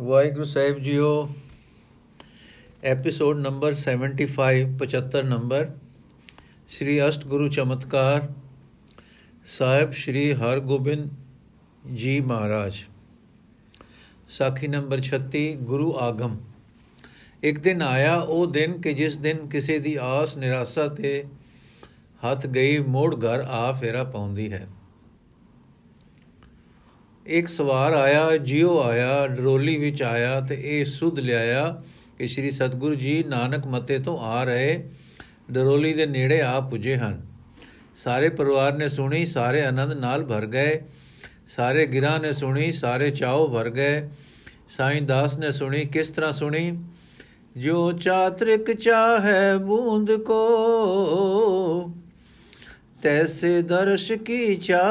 [0.00, 1.34] Waheguru Sahib jio
[2.84, 5.70] episode number 75 75 number
[6.68, 8.28] Sri Asht Guru Chamatkar,
[9.44, 11.10] Sahib Sri Hargobind
[11.94, 12.74] ji ਮਹਾਰਾਜ।
[14.28, 16.38] ਸਾਖੀ number 36 ਗੁਰੂ ਆਗਮ।
[17.42, 21.24] ਇੱਕ ਦਿਨ ਆਇਆ, ਉਹ ਦਿਨ ਕਿ ਜਿਸ ਦਿਨ ਕਿਸੇ ਦੀ ਆਸ ਨਿਰਾਸ਼ਾ ਤੇ
[22.26, 24.68] ਹੱਥ ਗਈ, ਮੋੜ ਘਰ ਆ ਫੇਰਾ ਪਾਉਂਦੀ ਹੈ।
[27.26, 31.82] ਇੱਕ ਸਵਾਰ ਆਇਆ, ਜਿਉ ਆਇਆ, ਡਰੋਲੀ ਵਿੱਚ ਆਇਆ ਤੇ ਇਹ ਸੁਧ ਲਿਆਇਆ
[32.18, 34.90] ਕਿ ਸ੍ਰੀ ਸਤਗੁਰੂ ਜੀ ਨਾਨਕ ਮਤੇ ਤੋਂ ਆ ਰਹੇ,
[35.50, 37.26] ਡਰੋਲੀ ਦੇ ਨੇੜੇ ਆ ਪੁੱਜੇ ਹਨ।
[37.94, 40.82] ਸਾਰੇ ਪਰਿਵਾਰ ਨੇ ਸੁਣੀ, ਸਾਰੇ ਆਨੰਦ ਨਾਲ ਭਰ ਗਏ।
[41.48, 44.08] ਸਾਰੇ ਗਿਰਾਂ ਨੇ ਸੁਣੀ, ਸਾਰੇ ਚਾਉ ਭਰ ਗਏ।
[44.70, 46.78] ਸਾਈਂ ਦਾਸ ਨੇ ਸੁਣੀ, ਕਿਸ ਤਰ੍ਹਾਂ ਸੁਣੀ?
[47.56, 51.94] ਜੋ ਚਾਤ੍ਰਿਕ ਚਾਹੇ ਬੂੰਦ ਕੋ,
[53.02, 54.82] ਤੈਸੇ ਦਰਸ਼ ਕੀ ਚਾ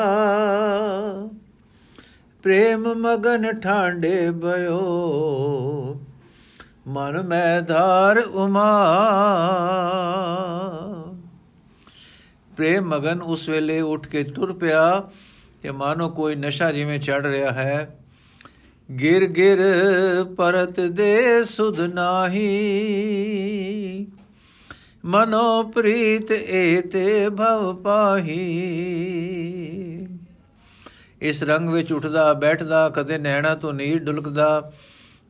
[2.44, 4.80] ਪ੍ਰੇਮ ਮਗਨ ਠਾਂਡੇ ਬਯੋ
[6.88, 8.70] ਮਨ ਮੈਂ ਧਾਰ ਉਮਾ
[12.53, 15.09] ਪ੍ਰੇਮ ਮਗਨ ਉਸ ਵੇਲੇ ਉੱਠ ਕੇ ਤੁਰ ਪਿਆ
[15.64, 17.98] ਤੇ ਮਾਨੋ ਕੋਈ ਨਸ਼ਾ ਜਿਵੇਂ ਚੜ ਰਿਹਾ ਹੈ
[18.89, 19.59] ਗਿਰ ਗਿਰ
[20.38, 22.48] ਪਰਤ ਦੇ ਸੁਧ ਨਾਹੀ
[25.05, 28.39] ਮਨੋ ਪ੍ਰੀਤ ਏਤੇ ਭਵ ਪਾਹੀ
[31.22, 34.72] ਇਸ ਰੰਗ ਵਿੱਚ ਉੱਠਦਾ, ਬੈਠਦਾ, ਕਦੇ ਨੈਣਾ ਤੋਂ ਨੀਰ ਡੁਲਕਦਾ,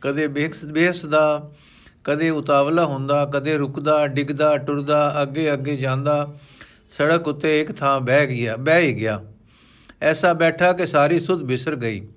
[0.01, 0.27] ਕਦੇ
[0.67, 1.51] ਬੇਹਸਦਾ,
[2.03, 6.33] ਕਦੇ ਉਤਾਵਲਾ ਹੁੰਦਾ, ਕਦੇ ਰੁਕਦਾ, ਡਿੱਗਦਾ, ਟੁਰਦਾ, ਅੱਗੇ ਅੱਗੇ ਜਾਂਦਾ।
[6.89, 9.21] ਸੜਕ ਉੱਤੇ ਇੱਕ ਥਾਂ ਬਹਿ ਗਿਆ, ਬਹਿ ਹੀ ਗਿਆ।
[10.01, 12.07] ਐਸਾ ਬੈਠਾ ਕਿ ਸਾਰੀ ਸੁਧ ਬਿਸਰ ਗਈ।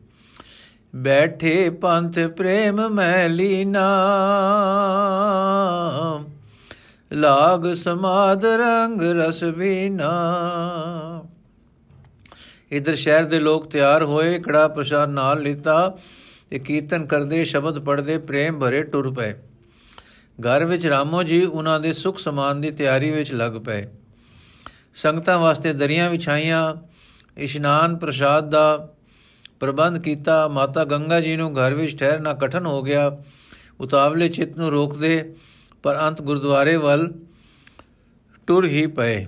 [0.97, 3.84] ਬੈਠੇ ਪੰਥ ਪ੍ਰੇਮ ਮੈਂ ਲੀਨਾ।
[7.12, 10.12] ਲਾਗ ਸਮਾਦ ਰੰਗ ਰਸ ਵੀਨਾ
[12.77, 15.97] ਇਧਰ ਸ਼ਹਿਰ ਦੇ ਲੋਕ ਤਿਆਰ ਹੋਏ, ਕੜਾ ਪ੍ਰਸ਼ਾਦ ਨਾਲ ਲਿੱਤਾ
[16.50, 19.33] ਤੇ ਕੀਰਤਨ ਕਰਦੇ ਸ਼ਬਦ ਪੜਦੇ ਪ੍ਰੇਮ ਭਰੇ ਟੁਰ ਪਏ।
[20.41, 23.86] ਘਰ ਵਿੱਚ ਰਾਮੋ ਜੀ ਉਹਨਾਂ ਦੇ ਸੁਖ ਸਮਾਨ ਦੀ ਤਿਆਰੀ ਵਿੱਚ ਲੱਗ ਪਏ।
[24.95, 26.74] ਸੰਗਤਾਂ ਵਾਸਤੇ ਦਰੀਆਂ ਵਿਛਾਈਆਂ
[27.36, 28.89] ਇਸ਼ਨਾਨ ਪ੍ਰਸ਼ਾਦ ਦਾ
[29.61, 33.17] ਪ੍ਰਬੰਧ ਕੀਤਾ, ਮਾਤਾ ਗੰਗਾ ਜੀ ਨੂੰ ਘਰ ਵਿੱਚ ਠਹਿਰਨਾ ਕਠਨ ਹੋ ਗਿਆ।
[33.80, 35.35] ਉਤਾਵਲੇ ਚਿੱਤ ਨੂੰ ਰੋਕਦੇ,
[35.83, 37.12] ਪਰ ਅੰਤ ਗੁਰਦੁਆਰੇ ਵੱਲ
[38.46, 39.27] ਟੁਰ ਹੀ ਪਏ।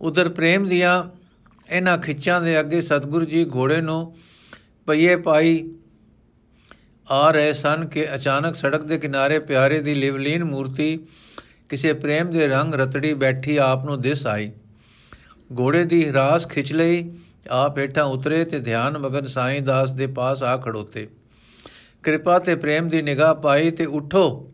[0.00, 1.23] ਉਧਰ ਪ੍ਰੇਮ ਦੀਆਂ
[1.70, 4.16] ਇਹਨਾਂ ਖਿੱਚਾਂ ਦੇ ਅੱਗੇ ਸਤਿਗੁਰੂ ਜੀ ਘੋੜੇ ਨੂੰ
[4.86, 5.70] ਪਈਏ ਪਾਈ
[7.10, 10.98] ਆ ਰਹੇ ਸਨ ਕਿ ਅਚਾਨਕ ਸੜਕ ਦੇ ਕਿਨਾਰੇ ਪਿਆਰੇ ਦੀ ਲਿਵਲੀਨ ਮੂਰਤੀ
[11.68, 14.52] ਕਿਸੇ ਪ੍ਰੇਮ ਦੇ ਰੰਗ ਰਤੜੀ ਬੈਠੀ ਆਪ ਨੂੰ ਦਿਸ ਆਈ।
[15.58, 17.12] ਘੋੜੇ ਦੀ ਰਾਸ ਖਿੱਚ ਲਈ,
[17.50, 21.08] ਆਪ ਹੇਠਾਂ ਉਤਰੇ ਤੇ ਧਿਆਨ ਮਗਨ ਸਾਈਂ ਦਾਸ ਦੇ ਪਾਸ ਆ ਖੜੋਤੇ।
[22.02, 24.52] ਕਿਰਪਾ ਤੇ ਪ੍ਰੇਮ ਦੀ ਨਿਗਾਹ ਪਾਈ ਤੇ ਉਠੋ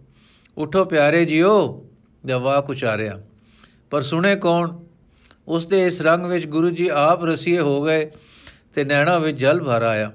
[0.58, 1.86] ਉਠੋ ਪਿਆਰੇ ਜੀਓ
[2.26, 3.22] ਦਵਾ ਕੁਚਾਰਿਆ।
[3.90, 4.78] ਪਰ ਸੁਣੇ ਕੌਣ?
[5.50, 8.10] ਉਸ ਦੇ ਇਸ ਰੰਗ ਵਿੱਚ ਗੁਰੂ ਜੀ ਆਪ ਰਸੀਏ ਹੋ ਗਏ
[8.74, 10.12] ਤੇ ਨੈਣਾ ਵਿੱਚ ਜਲ ਭਰ ਆਇਆ।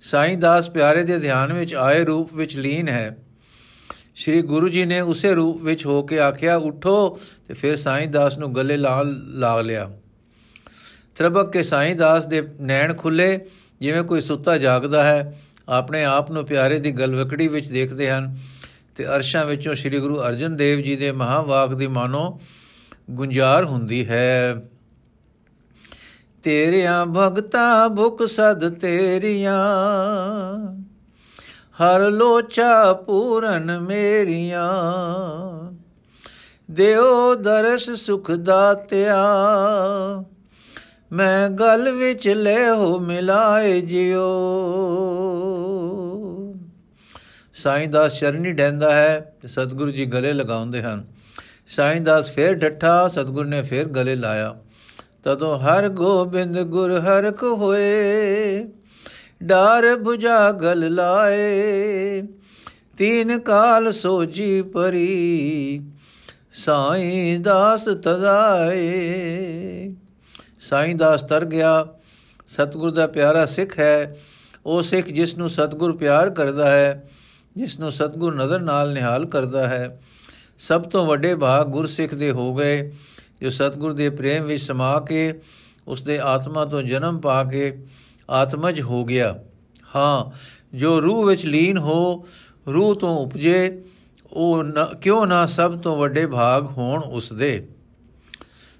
[0.00, 3.16] ਸਾਈਂ ਦਾਸ ਪਿਆਰੇ ਦੇ ਧਿਆਨ ਵਿੱਚ ਆਏ ਰੂਪ ਵਿੱਚ ਲੀਨ ਹੈ।
[4.14, 8.38] ਸ਼੍ਰੀ ਗੁਰੂ ਜੀ ਨੇ ਉਸੇ ਰੂਪ ਵਿੱਚ ਹੋ ਕੇ ਆਖਿਆ, ਉਠੋ। ਤੇ ਫਿਰ ਸਾਈਂ ਦਾਸ
[8.38, 9.92] ਨੂੰ ਗਲੇ ਲਾ ਲਾ ਲਿਆ।
[11.16, 13.40] ਤਰਬਕ ਕੇ ਸਾਈਂ ਦਾਸ ਦੇ ਨੈਣ ਖੁੱਲੇ,
[13.80, 18.38] ਜਿਵੇਂ ਕੋਈ ਸੁੱਤਾ ਜਾਗਦਾ ਹੈ, ਆਪਣੇ ਆਪ ਨੂੰ ਪਿਆਰੇ ਦੀ ਗਲਵਕੜੀ ਵਿੱਚ ਦੇਖਦੇ ਹਨ
[18.96, 22.40] ਤੇ ਅਰਸ਼ਾਂ ਵਿੱਚੋਂ ਸ੍ਰੀ ਗੁਰੂ ਅਰਜਨ ਦੇਵ ਜੀ ਦੇ ਮਹਾਵਾਕ ਦੀ ਮਾਨੋ
[23.08, 24.54] ਗੁੰਜਾਰ ਹੁੰਦੀ ਹੈ।
[26.42, 29.56] ਤੇਰਿਆਂ ਭਗਤਾ ਭੁਖ ਸਦ ਤੇਰੀਆਂ,
[31.80, 34.68] ਹਰ ਲੋਚਾ ਪੂਰਨ ਮੇਰੀਆਂ।
[36.70, 39.16] ਦਿਓ ਦਰਸ ਸੁਖ ਦਾਤਿਆ
[41.12, 44.28] ਮੈਂ ਗਲ ਵਿੱਚ ਲੈ ਹੋ ਮਿਲਾਏ ਜਿਓ।
[47.54, 51.04] ਸਾਈਂ ਦਾਸ ਚਰਨੀ ਡੈਂਦਾ ਹੈ ਤੇ ਸਤਿਗੁਰੂ ਜੀ ਗਲੇ ਲਗਾਉਂਦੇ ਹਨ।
[51.70, 54.56] ਸਾਈਂ ਦਾਸ ਫੇਰ ਡੱਠਾ, ਸਤਗੁਰ ਨੇ ਫੇਰ ਗਲੇ ਲਾਇਆ।
[55.24, 58.64] ਤਦੋਂ ਹਰ ਗੋਬਿੰਦ ਗੁਰ ਹਰਕ ਹੋਏ,
[59.42, 62.22] ਡਾਰ 부ਜਾ ਗਲ ਲਾਏ।
[62.98, 65.80] ਤੀਨ ਕਾਲ ਸੋਜੀ ਪਰੀ,
[66.52, 68.82] ਸਾਈਂ ਦਾਸ ਤਦਾਏ।
[70.60, 71.86] ਸਾਈਂ ਦਾਸ ਤਰ ਗਿਆ।
[72.48, 74.16] ਸਤਗੁਰ ਦਾ ਪਿਆਰਾ ਸਿੱਖ ਹੈ।
[74.66, 77.08] ਉਹ ਸਿੱਖ ਜਿਸ ਨੂੰ ਸਤਗੁਰ ਪਿਆਰ ਕਰਦਾ ਹੈ
[77.56, 80.00] ਜਿਸ ਨੂੰ ਸਤਗੁਰ ਨਜ਼ਰ ਨਾਲ ਨਿਹਾਲ ਕਰਦਾ ਹੈ।
[80.60, 82.92] ਸਭ ਤੋਂ ਵੱਡੇ ਭਾਗ ਗੁਰਸਿੱਖ ਦੇ ਹੋ ਗਏ,
[83.40, 85.40] ਜੋ ਸਤਗੁਰ ਦੇ ਪ੍ਰੇਮ ਵਿੱਚ ਸਮਾ ਕੇ
[85.88, 87.72] ਉਸ ਦੇ ਆਤਮਾ ਤੋਂ ਜਨਮ ਪਾ ਕੇ
[88.30, 89.34] ਆਤਮਜ ਹੋ ਗਿਆ।
[89.96, 90.30] ਹਾਂ,
[90.76, 92.26] ਜੋ ਰੂਹ ਵਿੱਚ ਲੀਨ ਹੋ,
[92.72, 93.82] ਰੂਹ ਤੋਂ ਉਪਜੇ,
[94.32, 94.64] ਉਹ
[95.02, 97.68] ਕਿਉਂ ਨਾ ਸਭ ਤੋਂ ਵੱਡੇ ਭਾਗ ਹੋਣ ਉਸ ਦੇ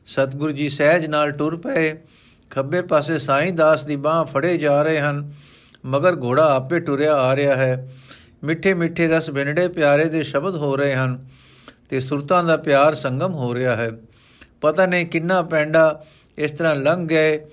[0.06, 1.94] ਸਤਗੁਰੂ ਜੀ ਸਹਿਜ ਨਾਲ ਟੁਰ ਪਏ,
[2.50, 5.32] ਖੱਬੇ ਪਾਸੇ ਸਾਈਂ ਦਾਸ ਦੀ ਬਾਹ ਫੜੇ ਜਾ ਰਹੇ ਹਨ,
[5.84, 7.88] ਮਗਰ ਘੋੜਾ ਆਪੇ ਟੁਰਿਆ ਆ ਰਿਹਾ ਹੈ।
[8.44, 11.26] ਮਿੱਠੇ ਮਿੱਠੇ ਰਸ ਬਿਨੜੇ ਪਿਆਰੇ ਦੇ ਸ਼ਬਦ ਹੋ ਰਹੇ ਹਨ।
[11.90, 13.90] ਤੇ ਸੁਰਤਾਂ ਦਾ ਪਿਆਰ ਸੰਗਮ ਹੋ ਰਿਹਾ ਹੈ।
[14.60, 16.02] ਪਤਾ ਨਹੀਂ ਕਿੰਨਾ ਪੈਂਡਾ
[16.38, 17.46] ਇਸ ਤਰ੍ਹਾਂ ਲੰਘ ਗਏ,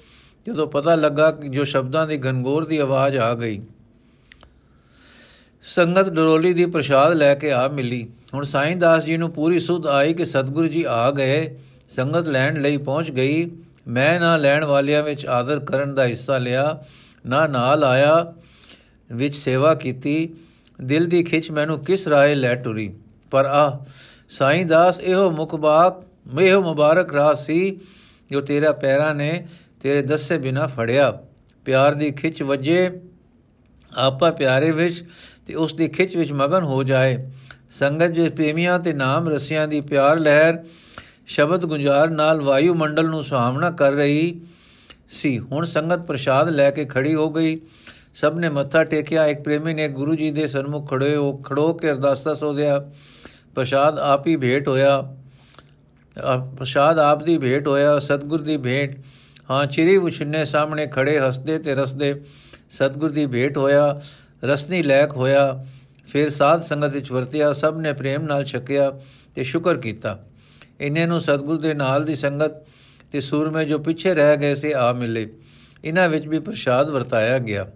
[0.48, 3.62] ਜਦੋਂ ਪਤਾ ਲੱਗਾ ਕਿ ਜੋ ਸ਼ਬਦਾਂ ਦੀ ਗਨਗੋਰ ਦੀ ਆਵਾਜ਼ ਆ ਗਈ।
[5.64, 9.88] ਸੰਗਤ ਡਰੋਲੀ ਦੀ ਪ੍ਰਸ਼ਾਦ ਲੈ ਕੇ ਆ ਮਿਲੀ। ਹੁਣ ਸਾਈਂ ਦਾਸ ਜੀ ਨੂੰ ਪੂਰੀ ਸੁਧ
[9.88, 11.58] ਆਈ ਕਿ ਸਤਿਗੁਰੂ ਜੀ ਆ ਗਏ,
[11.90, 13.52] ਸੰਗਤ ਲੈਣ ਲਈ ਪਹੁੰਚ ਗਈ।
[13.88, 16.84] ਮੈਂ ਨਾ ਲੈਣ ਵਾਲਿਆਂ ਵਿੱਚ ਆਦਰ ਕਰਨ ਦਾ ਹਿੱਸਾ ਲਿਆ,
[17.26, 18.34] ਨਾ ਨਾਲ ਆਇਆ
[19.12, 20.30] ਵਿੱਚ ਸੇਵਾ ਕੀਤੀ।
[20.82, 22.94] ਦਿਲ ਦੀ ਖਿੱਚ ਮੈਨੂੰ ਕਿਸ ਰਾਏ ਲੈ ਟੁਰੀ।
[23.32, 23.86] ਪਰ ਆ
[24.30, 26.04] ਸਾਈਂ ਦਾਸ ਇਹੋ ਮੁਖਬਾਕ
[26.42, 27.80] ਇਹੋ ਮੁਬਾਰਕ ਰਾਹ ਸੀ
[28.32, 29.48] ਜੋ ਤੇਰਾ ਪੈਰਾਂ ਨੇ
[29.84, 31.20] ਤੇਰੇ ਦੱਸੇ ਬਿਨਾ ਫੜਿਆ।
[31.66, 33.02] ਪਿਆਰ ਦੀ ਖਿੱਚ ਵਜੇ
[33.98, 35.04] ਆਪਾ ਪਿਆਰੇ ਵਿੱਚ
[35.48, 37.32] ਤੇ ਉਸ ਦੀ ਖਿੱਚ ਵਿੱਚ ਮਗਨ ਹੋ ਜਾਏ।
[37.72, 40.64] ਸੰਗਤ ਦੇ ਪ੍ਰੇਮੀਆਂ ਤੇ ਨਾਮ ਰਸਿਆਂ ਦੀ ਪਿਆਰ ਲਹਿਰ,
[41.28, 44.42] ਸ਼ਬਦ ਗੁੰਜਾਰ ਨਾਲ ਵਾਯੂ ਮੰਡਲ ਨੂੰ ਸੁਹਾਵਣਾ ਕਰ ਰਹੀ
[45.10, 47.62] ਸੀ। ਹੁਣ ਸੰਗਤ ਪ੍ਰਸ਼ਾਦ ਲੈ ਕੇ ਖੜੀ ਹੋ ਗਈ।
[48.16, 51.92] ਸਭ ਨੇ ਮੱਥਾ ਟੇਕਿਆ। ਇੱਕ ਪ੍ਰੇਮੀ ਨੇ ਗੁਰੂ ਜੀ ਦੇ ਸਨਮੁਖ ਖੜੇ ਹੋ ਖੜੋ ਕੇ
[51.92, 52.92] ਅਰਦਾਸਾ ਸੋਧਿਆ।
[53.58, 55.02] ਪ੍ਰਸ਼ਾਦ ਆਪ ਹੀ ਭੇਟ ਹੋਇਆ।
[56.58, 58.98] ਪ੍ਰਸ਼ਾਦ ਆਪ ਦੀ ਭੇਟ ਹੋਇਆ, ਸਤਗੁਰ ਦੀ ਭੇਟ।
[59.52, 62.14] ਹਾਂ, ਚਿਰੀ ਉਛਨੇ ਸਾਹਮਣੇ ਖੜੇ ਹੱਸਦੇ ਤੇ ਰਸਦੇ।
[62.72, 64.02] ਸਤਗੁਰ ਦੀ ਭੇਟ ਹੋਇਆ,
[64.44, 65.66] ਰਸਨੀ ਲੈਕ ਹੋਇਆ।
[66.08, 68.92] ਫਿਰ ਸਾਧ ਸੰਗਤ ਵਿੱਚ ਵਰਤਿਆ, ਸਭ ਨੇ ਪ੍ਰੇਮ ਨਾਲ ਛਕਿਆ
[69.36, 70.18] ਤੇ ਸ਼ੁਕਰ ਕੀਤਾ।
[70.80, 72.62] ਇਹਨੇ ਨੂੰ ਸਤਗੁਰ ਦੇ ਨਾਲ ਦੀ ਸੰਗਤ
[73.12, 75.28] ਤੇ ਸੂਰਮੇ ਜੋ ਪਿੱਛੇ ਰਹਿ ਗਏ ਸੀ, ਆ ਮਿਲੇ।
[75.84, 77.68] ਇਹਨਾਂ ਵਿੱਚ ਵੀ ਪ੍ਰਸ਼ਾਦ ਵਰਤਾਇਆ ਗਿਆ।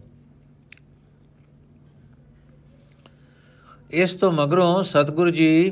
[3.92, 5.72] ਇਸ ਤੋਂ ਮਗਰੋਂ ਸਤਗੁਰੂ ਜੀ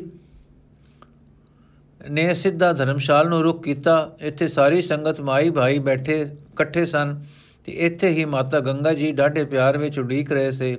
[2.11, 7.19] ਨੇ ਸਿੱਧਾ ਧਰਮਸ਼ਾਲ ਨੂੰ ਰੁਕ ਕੀਤਾ। ਇੱਥੇ ਸਾਰੀ ਸੰਗਤ ਮਾਈ ਭਾਈ ਬੈਠੇ, ਇਕੱਠੇ ਸਨ
[7.65, 10.77] ਤੇ ਇੱਥੇ ਹੀ ਮਾਤਾ ਗੰਗਾ ਜੀ ਡਾਢੇ ਪਿਆਰ ਵਿੱਚ ਉਡੀਕ ਰਹੇ ਸੇ।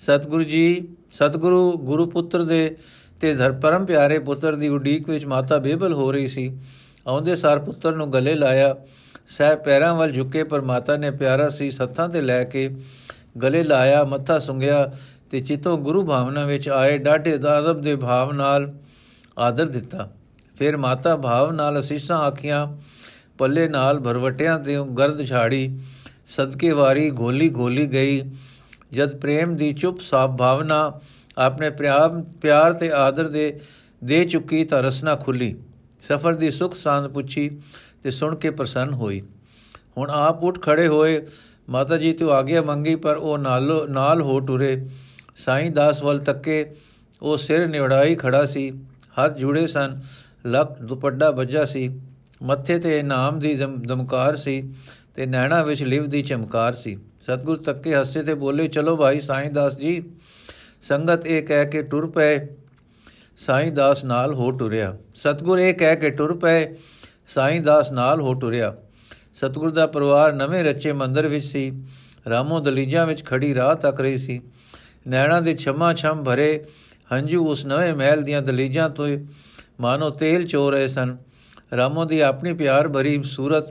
[0.00, 2.76] ਸਤਗੁਰੂ ਜੀ, ਸਤਗੁਰੂ ਗੁਰੂ ਪੁੱਤਰ ਦੇ
[3.20, 6.50] ਤੇ ਧਰ, ਪਰਮ ਪਿਆਰੇ ਪੁੱਤਰ ਦੀ ਉਡੀਕ ਵਿੱਚ ਮਾਤਾ ਬੇਬਲ ਹੋ ਰਹੀ ਸੀ।
[7.06, 8.74] ਆਉਂਦੇ ਸਾਰ ਪੁੱਤਰ ਨੂੰ ਗਲੇ ਲਾਇਆ।
[9.26, 12.68] ਸਹਿ ਪੈਰਾਂ ਵੱਲ ਝੁਕੇ ਪਰ ਮਾਤਾ ਨੇ ਪਿਆਰਾ ਸੀ, ਸੱਥਾਂ ਤੇ ਲੈ ਕੇ
[13.42, 14.92] ਗਲੇ ਲਾਇਆ, ਮੱਥਾ ਸੁੰਘਿਆ।
[15.32, 18.72] ਤੇ ਚਿਤੋਂ ਗੁਰੂ ਭਾਵਨਾ ਵਿੱਚ ਆਏ ਡਾਢੇ ਦਾਦਬ ਦੇ ਭਾਵ ਨਾਲ
[19.38, 20.08] ਆਦਰ ਦਿੱਤਾ।
[20.58, 22.66] ਫਿਰ ਮਾਤਾ ਭਾਵ ਨਾਲ ਅਸੀਸਾਂ ਆਖੀਆਂ,
[23.38, 25.78] ਪੱਲੇ ਨਾਲ ਭਰਵਟਿਆਂ ਦੇ ਗਰਦ ਛਾੜੀ,
[26.26, 28.30] ਸਦਕੇ ਵਾਰੀ ਗੋਲੀ ਗੋਲੀ ਗਈ।
[28.92, 31.00] ਜਦ ਪ੍ਰੇਮ ਦੀ ਚੁੱਪ ਸਾਫ਼ ਭਾਵਨਾ
[31.38, 33.60] ਆਪਣੇ ਪਿਆਰ ਪਿਆਰ ਤੇ ਆਦਰ ਦੇ
[34.04, 35.54] ਦੇ ਚੁੱਕੀ ਤਾਂ ਰਸਨਾ ਖੁੱਲੀ।
[36.00, 37.50] ਸਫਰ ਦੀ ਸੁਖ ਸਾਂਦ ਪੁੱਛੀ
[38.02, 39.22] ਤੇ ਸੁਣ ਕੇ ਪ੍ਰਸੰਨ ਹੋਈ।
[39.96, 41.26] ਹੁਣ ਆਪ ਉੱਠ ਖੜੇ ਹੋਏ,
[41.68, 44.86] ਮਾਤਾ ਜੀ ਤੋਂ ਆਗਿਆ ਮੰਗੀ ਪਰ ਉਹ ਨਾਲ ਨਾਲ ਹੋ ਟੁਰੇ।
[45.36, 46.74] ਸਾਈਂ ਦਾਸ ਵੱਲ ਤੱਕੇ,
[47.22, 48.70] ਉਹ ਸਿਰ ਨਿਵੜਾਈ ਖੜਾ ਸੀ,
[49.24, 50.00] ਹੱਥ ਜੁੜੇ ਸਨ,
[50.46, 52.00] ਲੱਕ ਦੁਪੱਡਾ ਵੱਜਾ ਸੀ,
[52.42, 53.54] ਮੱਥੇ ਤੇ ਨਾਮ ਦੀ
[53.86, 54.74] ਦਮਕਾਰ ਸੀ
[55.14, 59.50] ਤੇ ਨੈਣਾ ਵਿੱਚ ਲਿਵ ਦੀ ਚਮਕਾਰ ਸੀ। ਸਤਗੁਰ ਤੱਕੇ ਹੱਸੇ ਤੇ ਬੋਲੇ, ਚਲੋ ਭਾਈ ਸਾਈਂ
[59.50, 60.02] ਦਾਸ ਜੀ।
[60.82, 62.46] ਸੰਗਤ ਇਹ ਕਹਿ ਕੇ ਟੁਰ ਪਏ।
[63.38, 66.76] ਸਾਈਂ ਦਾਸ ਨਾਲ ਹੋ ਟੁਰਿਆ। ਸਤਗੁਰ ਇਹ ਕਹਿ ਕੇ ਟੁਰ ਪਏ।
[67.28, 68.76] ਸਾਈਂ ਦਾਸ ਨਾਲ ਹੋ ਟੁਰਿਆ।
[69.34, 71.82] ਸਤਗੁਰ ਦਾ ਪਰਿਵਾਰ ਨਵੇਂ ਰੱਚੇ ਮੰਦਰ ਵਿੱਚ ਸੀ।
[72.30, 74.42] ਰਾਮੋ ਦਲੀਜਾਂ ਵਿੱਚ ਖੜੀ ਰਾਹ ਤੱਕ ਰਹੀ ਸੀ।
[75.08, 76.64] ਨੈਣਾ ਦੇ ਛਮਾ ਛਮ ਭਰੇ
[77.12, 79.08] ਹੰਝੂ ਉਸ ਨਵੇਂ ਮਹਿਲ ਦੀਆਂ ਦਲੀਜਾਂ ਤੋਂ
[79.80, 81.16] ਮਾਨੋ ਤੇਲ ਚੋ ਰਹੇ ਸਨ।
[81.76, 83.64] ਰਾਮੋ ਦੀ ਆਪਣੀ ਪਿਆਰ ਭਰੀ ਸੂਰਤ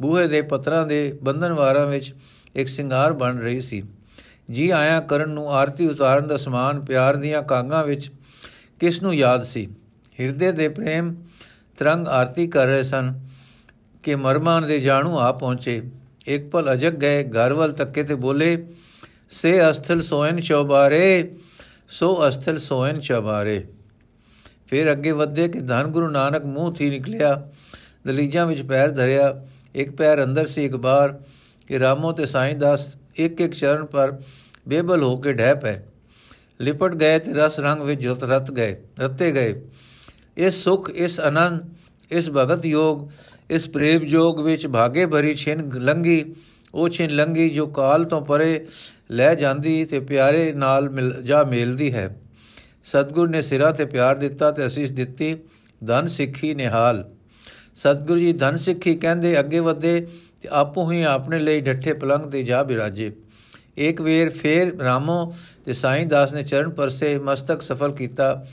[0.00, 2.14] ਬੂਹੇ ਦੇ ਪੱਤਰਾਂ ਦੇ ਬੰਧਨਵਾਰਾਂ ਵਿੱਚ
[2.54, 3.82] ਇੱਕ ਸ਼ਿੰਗਾਰ ਬਣ ਰਹੀ ਸੀ।
[4.50, 8.10] ਜੀ ਆਇਆ ਕਰਨ ਨੂੰ ਆਰਤੀ ਉਤਾਰਨ ਦਾ ਸਮਾਨ ਪਿਆਰ ਦੀਆਂ ਕਾਂਗਾਂ ਵਿੱਚ
[8.80, 9.68] ਕਿਸ ਨੂੰ ਯਾਦ ਸੀ?
[10.20, 11.14] ਹਿਰਦੇ ਦੇ ਪ੍ਰੇਮ
[11.78, 13.20] ਤਰੰਗ ਆਰਤੀ ਕਰ ਰਹੇ ਸਨ
[14.02, 15.82] ਕਿ ਮਰਮਾਨ ਦੇ ਜਾਣੂ ਆ ਪਹੁੰਚੇ।
[16.26, 18.66] ਇੱਕ ਪਲ ਅਜਗ ਗਏ, ਘਰ ਵੱਲ ਤੱਕੇ ਤੇ ਬੋਲੇ
[19.32, 21.34] ਸੇ ਅਸਥਲ ਸੋਇਨ ਚੌਬਾਰੇ,
[21.88, 23.66] ਸੋ ਅਸਥਲ ਸੋਇਨ ਚੌਬਾਰੇ।
[24.66, 27.50] ਫਿਰ ਅੱਗੇ ਵਧੇ ਕਿ ਧੰਨ ਗੁਰੂ ਨਾਨਕ ਮੂੰਹ ਥੀ ਨਿਕਲਿਆ,
[28.06, 31.14] ਦਲੀਜਾਂ ਵਿੱਚ ਪੈਰ ਧਰਿਆ, ਇੱਕ ਪੈਰ ਅੰਦਰ ਸੀ, ਇੱਕ ਬਾਹਰ,
[31.68, 34.18] ਕਿ ਰਾਮੋ ਤੇ ਸਾਈਂ ਦਾਸ ਇੱਕ ਇੱਕ ਚਰਨ ਪਰ
[34.68, 35.80] ਬੇਬਲ ਹੋ ਕੇ ਢਹਿ ਪਏ।
[36.60, 39.62] ਲਿਪਟ ਗਏ ਤੇ ਰਸ ਰੰਗ ਵਿੱਚ ਜੁਤ ਰਤ ਗਏ, ਰਤੇ ਗਏ।
[40.36, 41.60] ਇਸ ਸੁਖ, ਇਸ ਆਨੰਦ,
[42.10, 43.08] ਇਸ ਭਗਤ ਯੋਗ,
[43.50, 46.34] ਇਸ ਪ੍ਰੇਮ ਯੋਗ ਵਿੱਚ ਭਾਗੇ ਭਰੀ ਛਿਨ ਲੰਗੀ,
[46.74, 48.66] ਉਹ ਛਿਨ ਲੰਗੀ ਜੋ ਕਾਲ ਤੋਂ ਪਰੇ
[49.12, 52.20] ਲੈ ਜਾਂਦੀ ਤੇ ਪਿਆਰੇ ਨਾਲ ਮਿਲ ਜਾ ਮੇਲਦੀ ਹੈ।
[52.84, 55.36] ਸਤਗੁਰ ਨੇ ਸਿਰਾ ਤੇ ਪਿਆਰ ਦਿੱਤਾ ਤੇ ਅਸੀਸ ਦਿੱਤੀ,
[55.86, 57.04] ਧਨ ਸਿੱਖੀ ਨਿਹਾਲ।
[57.74, 60.00] ਸਤਗੁਰੂ ਜੀ ਧਨ ਸਿੱਖੀ ਕਹਿੰਦੇ, ਅੱਗੇ ਵਧੇ
[60.42, 63.12] ਤੇ ਆਪੋ ਹੀ ਆਪਣੇ ਲਈ ਡੱਠੇ ਪਲੰਗ ਤੇ ਜਾ ਬਿਰਾਜੇ।
[63.76, 68.44] ਇੱਕ ਵੇਰ ਫੇਰ ਰਾਮੋ ਤੇ ਸਾਈਂ ਦਾਸ ਨੇ ਚਰਨ ਪਰਸੇ ਮਸਤਕ ਸਫਲ ਕੀਤਾ।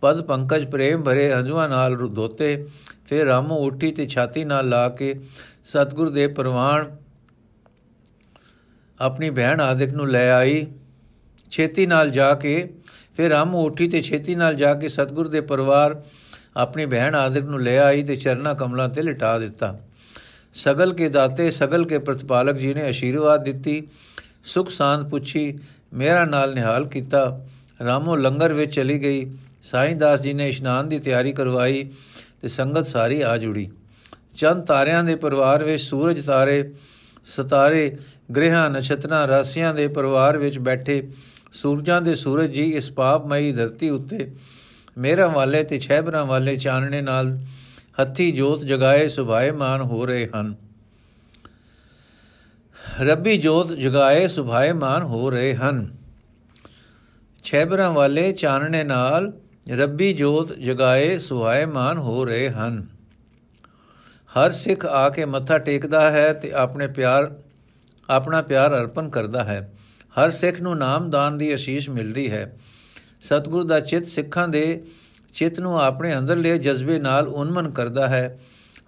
[0.00, 2.66] ਪਦ ਪੰਕਜ ਪ੍ਰੇਮ ਭਰੇ ਹੰਝੂਆਂ ਨਾਲ ਧੋਤੇ
[3.06, 5.14] ਫਿਰ ਰਾਮੋ ਉੱਠੀ ਤੇ ਛਾਤੀ ਨਾਲ ਲਾ ਕੇ
[5.64, 6.96] ਸਤਗੁਰ ਦੇ ਪ੍ਰਵਾਨ
[9.00, 10.66] ਆਪਣੀ ਭੈਣ ਆਦਿਕ ਨੂੰ ਲੈ ਆਈ।
[11.50, 12.74] ਛੇਤੀ ਨਾਲ ਜਾ ਕੇ
[13.16, 16.02] ਫਿਰ ਰਾਮੋ ਉੱਠੀ ਤੇ ਛੇਤੀ ਨਾਲ ਜਾ ਕੇ ਸਤਗੁਰ ਦੇ ਪਰਿਵਾਰ
[16.56, 19.78] ਆਪਣੀ ਭੈਣ ਆਦਿਕ ਨੂੰ ਲੈ ਆਈ ਤੇ ਚਰਨਾ ਕਮਲਾਂ ਤੇ ਲਿਟਾ ਦਿੱਤਾ।
[20.54, 23.88] ਸਗਲ ਕੇ ਦਾਤੇ, ਸਗਲ ਕੇ ਪ੍ਰਤਪਾਲਕ ਜੀ ਨੇ ਅਸ਼ੀਰਵਾਦ ਦਿੱਤੀ।
[24.44, 25.58] ਸੁਖ ਸਾਂਦ ਪੁੱਛੀ,
[25.92, 27.40] ਮੇਰਾ ਨਾਲ ਨਿਹਾਲ ਕੀਤਾ।
[27.84, 29.32] ਰਾਮੋ ਲੰਗਰ ਵਿੱਚ ਚਲੀ ਗਈ।
[29.62, 31.90] ਸਾਈਂ ਦਾਸ ਜੀ ਨੇ ਇਸ਼ਨਾਨ ਦੀ ਤਿਆਰੀ ਕਰਵਾਈ
[32.40, 33.70] ਤੇ ਸੰਗਤ ਸਾਰੀ ਆ ਜੁੜੀ।
[34.36, 36.72] ਚੰਦ ਤਾਰਿਆਂ ਦੇ ਪਰਿਵਾਰ ਵਿੱਚ ਸੂਰਜ ਤਾਰੇ
[37.24, 37.96] ਸਤਾਰੇ
[38.36, 41.08] ਗ੍ਰਹਾਂ, ਨਛਤਰਾਂ, ਰਾਸੀਆਂ ਦੇ ਪਰਿਵਾਰ ਵਿੱਚ ਬੈਠੇ
[41.52, 44.32] ਸੂਰਜਾਂ ਦੇ ਸੂਰਜ ਜੀ ਇਸ ਪਾਪਮਈ ਧਰਤੀ ਉੱਤੇ
[44.98, 47.38] ਮੇਰਾ ਵਾਲੇ ਤੇ ਛੈਬਰਾਂ ਵਾਲੇ ਚਾਨਣੇ ਨਾਲ
[48.00, 50.54] ਹੱਥੀ ਜੋਤ ਜਗਾਏ ਸੁਭਾਏਮਾਨ ਹੋ ਰਹੇ ਹਨ।
[53.00, 55.96] ਰੱਬੀ ਜੋਤ ਜਗਾਏ ਸੁਭਾਏਮਾਨ ਹੋ ਰਹੇ ਹਨ।
[57.44, 59.32] ਛੇਬਰਾਂ ਵਾਲੇ ਚਾਨਣੇ ਨਾਲ
[59.70, 62.86] ਰੱਬੀ ਜੋਤ ਜਗਾਏ ਸੁਹਾਏਮਾਨ ਹੋ ਰਹੇ ਹਨ।
[64.38, 67.40] ਹਰ ਸਿੱਖ ਆ ਕੇ ਮੱਥਾ ਟੇਕਦਾ ਹੈ ਤੇ ਆਪਣੇ ਪਿਆਰ,
[68.10, 69.72] ਆਪਣਾ ਪਿਆਰ ਅਰਪਣ ਕਰਦਾ ਹੈ।
[70.20, 72.56] ਹਰ ਸਿੱਖ ਨੂੰ ਨਾਮਦਾਨ ਦੀ ਅਸ਼ੀਸ਼ ਮਿਲਦੀ ਹੈ।
[73.20, 74.84] ਸਤਿਗੁਰੂ ਦਾ ਚਿੱਤ ਸਿੱਖਾਂ ਦੇ
[75.32, 78.38] ਚਿੱਤ ਨੂੰ ਆਪਣੇ ਅੰਦਰਲੇ ਜਜ਼ਬੇ ਨਾਲ ਉਨਮਨ ਕਰਦਾ ਹੈ।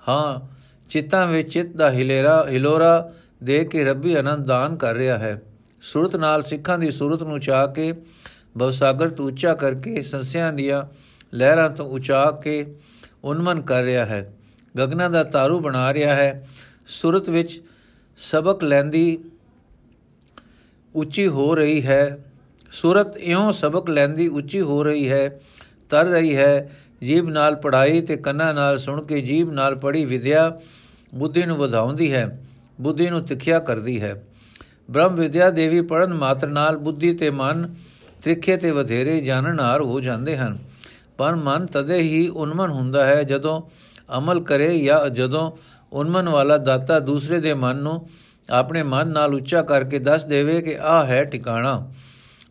[0.09, 0.57] ਹਾਂ,
[0.91, 3.12] ਚਿੱਤਾਂ ਵਿੱਚ ਚਿੱਤ ਦਾ ਹਿਲੇਰਾ, ਹਿਲੋਰਾ
[3.45, 5.43] ਦੇ ਕੇ ਰੱਬੀ ਆਨੰਦ ਦਾਨ ਕਰ ਰਿਹਾ ਹੈ।
[5.81, 7.93] ਸੁਰਤ ਨਾਲ ਸਿੱਖਾਂ ਦੀ ਸੁਰਤ ਨੂੰ ਚਾ ਕੇ
[8.59, 10.85] ਬਵਸਾਗਰ ਤੋਂ ਉੱਚਾ ਕਰਕੇ ਸੰਸਿਆਂ ਦੀਆਂ
[11.37, 12.75] ਲਹਿਰਾਂ ਤੋਂ ਉਚਾ ਕੇ
[13.25, 14.33] ਉਨਮਨ ਕਰ ਰਿਹਾ ਹੈ।
[14.78, 16.49] ਗਗਨਾਂ ਦਾ ਤਾਰੂ ਬਣਾ ਰਿਹਾ ਹੈ।
[16.87, 17.61] ਸੁਰਤ ਵਿੱਚ
[18.18, 19.18] ਸਬਕ ਲੈਂਦੀ
[20.95, 22.18] ਉੱਚੀ ਹੋ ਰਹੀ ਹੈ।
[22.73, 25.40] ਸੁਰਤ ਇਉਂ ਸਬਕ ਲੈਂਦੀ ਉੱਚੀ ਹੋ ਰਹੀ ਹੈ,
[25.90, 26.71] ਤਰ ਰਹੀ ਹੈ।
[27.02, 30.61] ਜੀਬ ਨਾਲ ਪੜਾਈ ਤੇ ਕੰਨਾਂ ਨਾਲ ਸੁਣ ਕੇ ਜੀਬ ਨਾਲ ਪੜੀ ਵਿਦਿਆ
[31.14, 32.38] ਬੁੱਧੀ ਨੂੰ ਵਧਾਉਂਦੀ ਹੈ,
[32.80, 34.25] ਬੁੱਧੀ ਨੂੰ ਤਿੱਖਿਆ ਕਰਦੀ ਹੈ।
[34.90, 37.75] ਬ੍ਰਹਮ ਵਿਦਿਆ ਦੇਵੀ ਪੜਨ ਮਾਤਰ ਨਾਲ ਬੁੱਧੀ ਤੇ ਮਨ
[38.23, 40.59] ਤ੍ਰਿਖੇ ਤੇ ਵਧੇਰੇ ਜਾਣਨਹਾਰ ਹੋ ਜਾਂਦੇ ਹਨ।
[41.18, 43.62] ਪਰ ਮਨ ਤਦੇ ਹੀ ਉਨਮਨ ਹੁੰਦਾ ਹੈ ਜਦੋਂ
[44.18, 45.52] ਅਮਲ ਕਰੇ ਜਾਂ ਜਦੋਂ
[45.92, 48.08] ਉਨਮਨ ਵਾਲਾ ਦਾਤਾ ਦੂਸਰੇ ਦੇ ਮਨ ਨੂੰ
[48.50, 51.92] ਆਪਣੇ ਮਨ ਨਾਲ ਉੱਚਾ ਕਰਕੇ ਦੱਸ ਦੇਵੇ ਕਿ ਆਹ ਹੈ ਟਿਕਾਣਾ,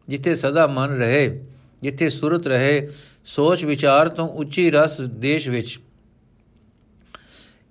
[0.08, 1.46] ਜਿੱਥੇ ਸਦਾ ਮਨ ਰਹੇ,
[1.82, 2.90] ਜਿੱਥੇ ਸੁਰਤ ਰਹੇ,
[3.26, 5.80] ਸੋਚ ਵਿਚਾਰ ਤੋਂ ਉੱਚੀ ਰਸ ਦੇਸ਼ ਵਿੱਚ।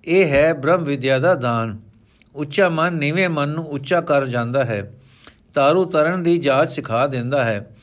[0.05, 1.79] ਇਹ ਹੈ ਬ੍ਰਹਮ ਵਿਦਿਆ ਦਾ ਦਾਨ।
[2.35, 4.93] ਉੱਚਾ ਮਨ ਨੀਵੇਂ ਮਨ ਨੂੰ ਉੱਚਾ ਕਰ ਜਾਂਦਾ ਹੈ।
[5.53, 7.75] ਤਾਰੂ ਤਰਨ ਦੀ ਜਾਚ ਸਿਖਾ ਦਿੰਦਾ ਹੈ,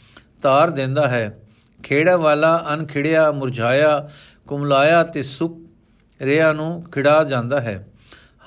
[0.43, 1.39] ਤਾਰ ਦਿੰਦਾ ਹੈ।
[1.83, 4.09] ਖੇੜਾ ਵਾਲਾ ਅਨਖਿੜਿਆ ਮੁਰਝਾਇਆ,
[4.47, 5.59] ਕੁਮਲਾਇਆ ਤੇ ਸੁਖ
[6.23, 7.89] ਰਿਆ ਨੂੰ ਖਿੜਾ ਜਾਂਦਾ ਹੈ।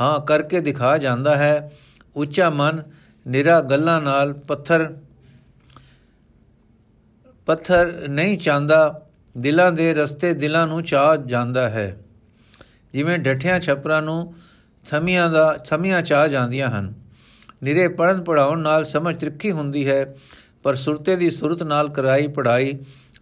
[0.01, 1.72] ਹਾਂ, ਕਰਕੇ ਦਿਖਾ ਜਾਂਦਾ ਹੈ।
[2.15, 2.84] ਉੱਚਾ ਮਨ,
[3.27, 4.98] ਨਿਰਾ ਗੱਲਾਂ ਨਾਲ ਪੱਥਰ
[7.46, 9.01] ਪੱਥਰ ਨਹੀਂ ਚਾਹੁੰਦਾ
[9.38, 11.98] ਦਿਲਾਂ ਦੇ ਰਸਤੇ ਦਿਲਾਂ ਨੂੰ ਚਾਹ ਜਾਂਦਾ ਹੈ।
[12.94, 14.36] ਜਿਵੇਂ ਡਠਿਆਂ ਛਪਰਾਂ ਨੂੰ
[14.89, 16.94] ਥਮੀਆਂ ਦਾ, ਥਮੀਆਂ ਚਾਹ ਜਾਂਦੀਆਂ ਹਨ।
[17.63, 20.15] ਨਿਰੇ ਪੜਨ ਪੜਾਉਣ ਨਾਲ ਸਮਝ ਤ੍ਰਿੱਖੀ ਹੁੰਦੀ ਹੈ।
[20.63, 22.74] ਪਰ ਸੁਰਤੇ ਦੀ ਸੁਰਤ ਨਾਲ ਕਰਾਈ ਪੜਾਈ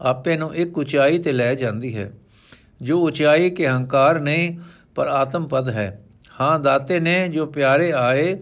[0.01, 2.11] ਆਪੇ ਨੂੰ ਇੱਕ ਉਚਾਈ ਤੇ ਲੈ ਜਾਂਦੀ ਹੈ।
[2.83, 4.59] ਜੋ ਉਚਾਈ ਕੇ ਹੰਕਾਰ ਨਹੀਂ
[4.95, 6.03] ਪਰ ਆਤਮ ਪਦ ਹੈ।
[6.41, 8.39] ਹਾਂ, ਦਾਤੇ ਨੇ ਜੋ ਪਿਆਰੇ ਆਏ,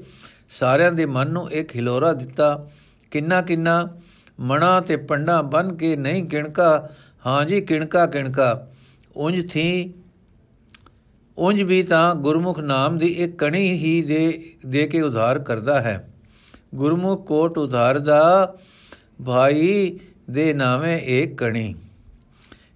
[0.49, 2.67] ਸਾਰਿਆਂ ਦੇ ਮਨ ਨੂੰ ਇੱਕ ਹਿਲੋਰਾ ਦਿੱਤਾ।
[3.11, 3.97] ਕਿੰਨਾ ਕਿੰਨਾ
[4.39, 6.89] ਮਣਾ ਤੇ ਪੰਡਾ ਬਨ ਕੇ ਨਹੀਂ ਕਿਣਕਾ,
[7.25, 8.67] ਹਾਂ ਜੀ ਕਿਣਕਾ ਕਿਣਕਾ।
[9.15, 9.93] ਉੰਜ ਥੀ
[11.37, 16.13] ਉੰਜ ਵੀ ਤਾਂ ਗੁਰਮੁਖ ਨਾਮ ਦੀ ਇੱਕ ਕਣੀ ਹੀ ਦੇ ਦੇ ਕੇ ਉਧਾਰ ਕਰਦਾ ਹੈ।
[16.75, 18.55] ਗੁਰਮੁਖ ਕੋਟ ਉਧਾਰ ਦਾ
[19.25, 19.99] ਭਾਈ
[20.31, 21.75] ਦੇ ਨਾਵੇਂ ਇੱਕ ਕਣੀ।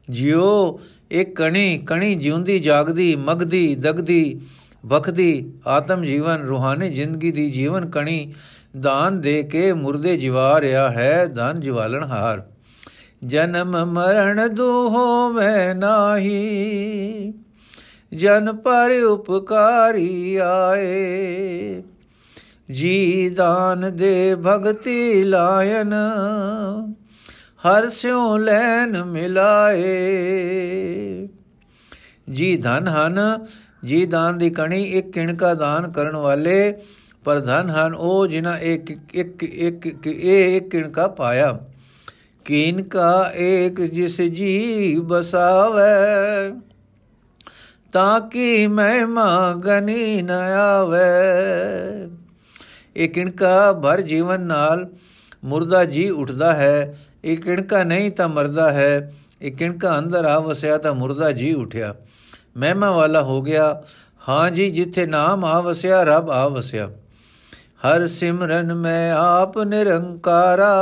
[0.10, 0.79] ਜਿਉ
[1.12, 4.42] ਇੱਕ ਕਣੀ ਕਣੀ ਜਿਉਂਦੀ, ਜਾਗਦੀ, ਮਗਦੀ, ਦਗਦੀ,
[4.86, 8.34] ਵਖਦੀ, ਆਤਮ ਜੀਵਨ, ਰੂਹਾਨੀ ਜ਼ਿੰਦਗੀ ਦੀ ਜੀਵਨ ਕਣੀ,
[8.80, 12.44] ਦਾਨ ਦੇ ਕੇ ਮੁਰਦੇ ਜਿਵਾ ਰਿਆ ਹੈ, ਧਨ ਜਿਵਾਲਣ ਹਾਰ।
[13.26, 17.34] ਜਨਮ ਮਰਨ ਦੂਹੋ ਮੈਂ ਨਾਹੀ,
[18.14, 21.84] ਜਨ ਪਰ ਉਪਕਾਰੀ ਆਏ।
[22.72, 25.94] ਜੀ ਦਾਨ ਦੇ ਭਗਤੀ ਲਾਇਨ
[27.65, 29.79] ਹਰ ਸਿਉ ਲੈਨ ਮਿਲਾਏ।
[32.31, 33.45] ਜੀ ਧਨ ਹਨ,
[33.86, 36.74] ਜੀ ਦਾਨ ਦੀ ਕਣੀ, ਇੱਕ ਕਿਣਕਾ ਦਾਨ ਕਰਨ ਵਾਲੇ।
[37.24, 41.60] ਪਰ ਧਨ ਹਨ ਉਹ ਜਿਨ੍ਹਾਂ ਇੱਕ ਇੱਕ ਇੱਕ ਇਹ ਇੱਕ ਕਿਣਕਾ ਪਾਇਆ।
[42.45, 46.60] ਕੀਨ ਕਾ ਏਕ ਜਿਸ ਜੀ ਬਸਾਵੇ।
[47.93, 51.01] ਤਾਂ ਕੀ ਮਹਿਮਾ ਗਨੀ ਨ ਆਵੇ।
[52.95, 54.89] ਇਹ ਕਿਣਕਾ ਭਰ ਜੀਵਨ ਨਾਲ
[55.46, 60.78] ਮੁਰਦਾ ਜੀ ਉੱਠਦਾ ਹੈ, ਇਹ ਕਿਣਕਾ ਨਹੀਂ ਤਾਂ ਮਰਦਾ ਹੈ, ਇਹ ਕਿਣਕਾ ਅੰਦਰ ਆ ਵਸਿਆ
[60.78, 61.96] ਤਾਂ ਮੁਰਦਾ ਜੀ ਉਠਿਆ।
[62.58, 63.84] ਮਹਿਮਾ ਵਾਲਾ ਹੋ ਗਿਆ,
[64.30, 66.90] ਹਾਂ ਜੀ ਜਿੱਥੇ ਨਾਮ ਆ ਵਸਿਆ, ਰੱਬ ਆ ਵਸਿਆ।
[67.84, 70.74] ਹਰ ਸਿਮਰਨ ਮੈਂ ਆਪ ਨਿਰੰਕਾਰਾ,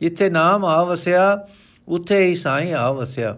[0.00, 1.46] ਜਿੱਥੇ ਨਾਮ ਆ ਵਸਿਆ,
[1.88, 3.36] ਉਥੇ ਹੀ ਸਾਈਂ ਆ ਵਸਿਆ।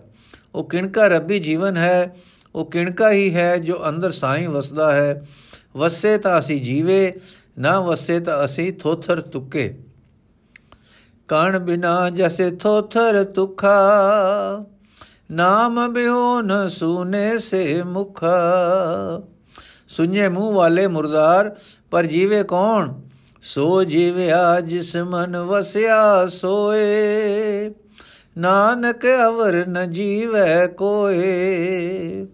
[0.54, 2.14] ਉਹ ਕਿਣਕਾ ਰੱਬੀ ਜੀਵਨ ਹੈ,
[2.54, 5.22] ਉਹ ਕਿਣਕਾ ਹੀ ਹੈ ਜੋ ਅੰਦਰ ਸਾਈਂ ਵਸਦਾ ਹੈ।
[5.76, 7.12] ਵਸੇ ਤਾਂ ਅਸੀਂ ਜੀਵੇ
[7.58, 9.78] ਨਾ ਵਸੇ ਤਾਂ ਅਸੀਂ ਥੋਥਰ ਤੁਕੇ।
[11.28, 13.76] ਕਣ ਬਿਨਾ ਜਸੇ ਥੋਥਰ ਤੁਖਾ,
[15.30, 18.42] ਨਾਮ ਬਿਹੋ ਨ ਸੁਨੇ ਸੇ ਮੁਖਾ।
[19.88, 21.56] ਸੁਨੇ ਮੂੰਹ ਵਾਲੇ ਮੁਰਦਾਰ,
[21.90, 23.00] ਪਰ ਜੀਵੇ ਕੌਣ?
[23.42, 27.74] ਸੋ ਜੀਵਿਆ ਜਿਸ ਮਨ ਵਸਿਆ ਸੋਏ।
[28.38, 32.26] ਨਾਨਕ ਅਵਰ ਨ ਜੀਵੈ ਕੋਏ।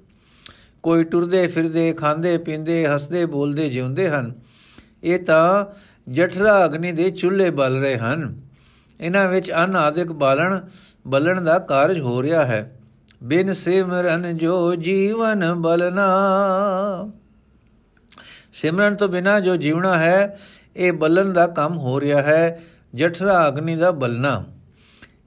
[0.82, 4.49] ਕੋਈ ਟੁਰਦੇ ਫਿਰਦੇ, ਖਾਂਦੇ ਪੀਂਦੇ, ਹੱਸਦੇ ਬੋਲਦੇ ਜਿਉਂਦੇ ਹਨ।
[5.04, 5.64] ਇਹ ਤਾਂ
[6.12, 8.40] ਜਠਰਾ ਅਗਨੀ ਦੇ ਚੁੱਲ੍ਹੇ ਬਲ ਰਹੇ ਹਨ।
[9.00, 10.60] ਇਹਨਾਂ ਵਿੱਚ ਅਨਾਦਿਕ ਬਾਲਣ,
[11.06, 12.80] ਬਲਣ ਦਾ ਕਾਰਜ ਹੋ ਰਿਹਾ ਹੈ।
[13.22, 16.06] ਬਿਨ ਸਿਮਰਨ ਜੋ ਜੀਵਨ ਬਲਨਾ
[18.52, 20.38] ਸਿਮਰਨ ਤੋਂ ਬਿਨਾ ਜੋ ਜੀਵਣਾ ਹੈ,
[20.76, 22.60] ਇਹ ਬਲਨ ਦਾ ਕੰਮ ਹੋ ਰਿਹਾ ਹੈ,
[22.94, 24.44] ਜਠਰਾ ਅਗਨੀ ਦਾ ਬਲਨਾ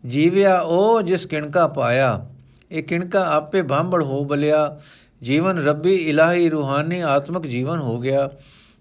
[0.05, 2.25] ਜੀਵਿਆ ਉਹ ਜਿਸ ਕਿਣਕਾ ਪਾਇਆ,
[2.71, 4.79] ਇਹ ਕਿਣਕਾ ਆਪੇ ਭਾਂਬੜ ਹੋ ਬਲਿਆ।
[5.21, 8.29] ਜੀਵਨ ਰੱਬੀ ਇਲਾਹੀ ਰੂਹਾਨੀ ਆਤਮਿਕ ਜੀਵਨ ਹੋ ਗਿਆ।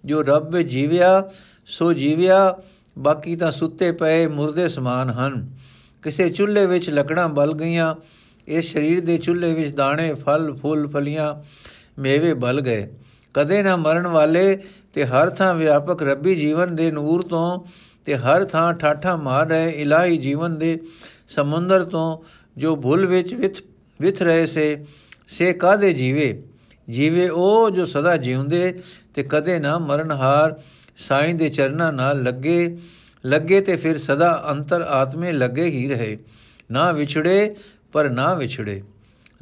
[0.04, 1.28] ਜੋ ਰੱਬ ਵਿੱਚ ਜੀਵਿਆ,
[1.66, 2.58] ਸੋ ਜੀਵਿਆ,
[2.98, 5.50] ਬਾਕੀ ਤਾਂ ਸੁੱਤੇ ਪਏ, ਮੁਰਦੇ ਸਮਾਨ ਹਨ।
[6.02, 7.94] ਕਿਸੇ ਚੁੱਲ੍ਹੇ ਵਿੱਚ ਲੱਕੜਾਂ ਬਲ ਗਈਆਂ,
[8.48, 11.34] ਇਸ ਸਰੀਰ ਦੇ ਚੁੱਲ੍ਹੇ ਵਿੱਚ ਦਾਣੇ, ਫਲ, ਫੁੱਲ, ਫਲੀਆਂ,
[12.00, 12.94] ਮੇਵੇ ਬਲ ਗਏ।
[13.34, 14.58] ਕਦੇ ਨਾ ਮਰਨ ਵਾਲੇ
[14.94, 17.64] ਤੇ ਹਰ ਥਾਂ ਵਿਆਪਕ ਰੱਬੀ ਜੀਵਨ ਦੇ ਨੂਰ ਤੋਂ
[18.04, 20.80] ਤੇ ਹਰ ਥਾਂ ਠਾਠਾ ਮਾਰ ਰਹੇ ਇਲਾਹੀ ਜੀਵਨ ਦੇ
[21.28, 22.18] ਸਮੁੰਦਰ ਤੋਂ
[22.56, 23.56] ਜੋ ਭੁੱਲ ਵਿੱਚ ਵਿਥ
[24.00, 24.84] ਵਿਥ ਰਹੇ ਸੇ
[25.28, 26.42] ਸੇ ਕਾਦੇ ਜੀਵੇ?
[26.90, 28.80] ਜੀਵੇ ਉਹ ਜੋ ਸਦਾ ਜਿਉਂਦੇ
[29.14, 30.60] ਤੇ ਕਦੇ ਨਾ ਮਰਨਹਾਰ
[30.96, 32.78] ਸਾਈਂ ਦੇ ਚਰਨਾਂ ਨਾਲ ਲੱਗੇ
[33.26, 36.18] ਲੱਗੇ ਤੇ ਫਿਰ ਸਦਾ ਅੰਤਰ ਆਤਮੇ ਲੱਗੇ ਹੀ ਰਹੇ।
[36.70, 37.56] ਨਾ ਵਿਛੜੇ,
[37.92, 38.82] ਪਰ ਨਾ ਵਿਛੜੇ।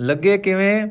[0.01, 0.87] ਲੱਗੇ ਕਿਵੇਂ?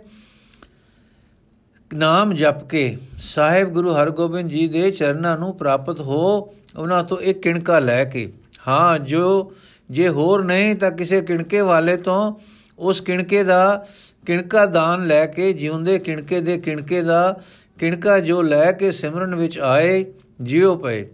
[1.93, 7.41] ਨਾਮ ਜਪ ਕੇ। ਸਾਹਿਬ ਗੁਰੂ ਹਰਗੋਬਿੰਦ ਜੀ ਦੇ ਚਰਨਾਂ ਨੂੰ ਪ੍ਰਾਪਤ ਹੋ, ਉਹਨਾਂ ਤੋਂ ਇੱਕ
[7.41, 8.33] ਕਿਣਕਾ ਲੈ ਕੇ।
[8.67, 9.53] ਹਾਂ, ਜੋ
[9.91, 12.35] ਜੇ ਹੋਰ ਨਹੀਂ ਤਾਂ ਕਿਸੇ ਕਿਣਕੇ ਵਾਲੇ ਤੋਂ
[12.79, 13.85] ਉਸ ਕਿਣਕੇ ਦਾ
[14.25, 17.41] ਕਿਣਕਾ ਦਾਨ ਲੈ ਕੇ ਜਿਉਂਦੇ ਕਿਣਕੇ ਦੇ ਕਿਣਕੇ ਦਾ,
[17.79, 20.05] ਕਿਣਕਾ ਜੋ ਲੈ ਕੇ ਸਿਮਰਨ ਵਿੱਚ ਆਏ,
[20.41, 21.09] ਜਿਉ ਪਏ।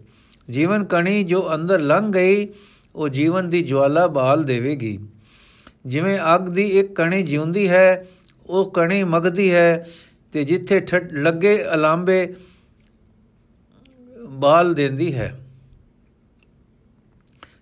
[0.50, 2.48] ਜੀਵਨ ਕਣੀ ਜੋ ਅੰਦਰ ਲੰਘ ਗਈ,
[2.96, 5.00] ਉਹ ਜੀਵਨ ਦੀ ਜਵਾਲਾ ਬਾਲ ਦੇਵੇਗੀ।
[5.86, 8.06] ਜਿਵੇਂ ਅੱਗ ਦੀ ਇੱਕ ਕਣੀ ਜਿਉਂਦੀ ਹੈ,
[8.46, 9.88] ਉਹ ਕਣੀ ਮਗਦੀ ਹੈ,
[10.34, 12.36] ਤੇ ਜਿੱਥੇ ਠੱਡ ਲੱਗੇ ਅਲਾਂਬੇ
[14.30, 15.40] ਬਾਲ ਦਿੰਦੀ ਹੈ।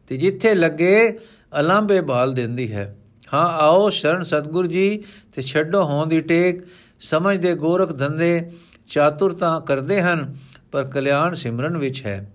[0.08, 1.20] ਤੇ ਜਿੱਥੇ ਲੱਗੇ
[1.60, 2.98] ਅਲਾਂਬੇ ਬਾਲ ਦਿੰਦੀ ਹੈ।
[3.34, 5.04] ਹਾਂ, ਆਓ ਸ਼ਰਨ ਸਤਗੁਰ ਜੀ
[5.36, 6.62] ਤੇ ਛੱਡੋ ਹੋਂ ਦੀ ਟੇਕ।
[7.02, 8.52] ਸਮਝਦੇ ਗੋਰਖ ਧੰਦੇ
[8.88, 10.36] ਚਾਤੁਰਤਾ ਕਰਦੇ ਹਨ,
[10.72, 12.34] ਪਰ ਕਲਿਆਣ ਸਿਮਰਨ ਵਿੱਚ ਹੈ।